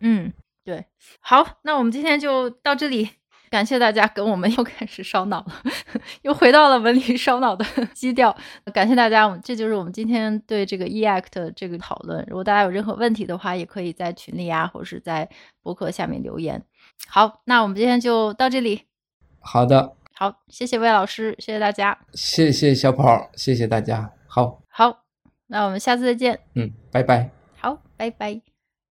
[0.00, 0.32] 嗯，
[0.64, 0.82] 对，
[1.20, 3.10] 好，那我们今天就到这里，
[3.54, 5.62] 感谢大家跟我们 又开始烧脑了，
[6.22, 7.64] 又回到了文理烧脑的
[7.94, 8.36] 基调。
[8.72, 12.24] 感谢大家，这就是我们今天对这个 EACT 这个讨论。
[12.26, 15.30] 如果大家有任何问题的话，也可以在群里啊，或者是在
[15.62, 16.60] 博客下面留言。
[17.06, 18.82] 好，那我们今天就到这里。
[19.38, 24.10] 好的，好，谢谢魏老师，谢谢大家，谢谢小跑，谢谢大家。
[24.26, 25.04] 好，好，
[25.46, 26.40] 那我们下次再见。
[26.56, 27.30] 嗯，拜拜。
[27.56, 28.53] 好，拜拜。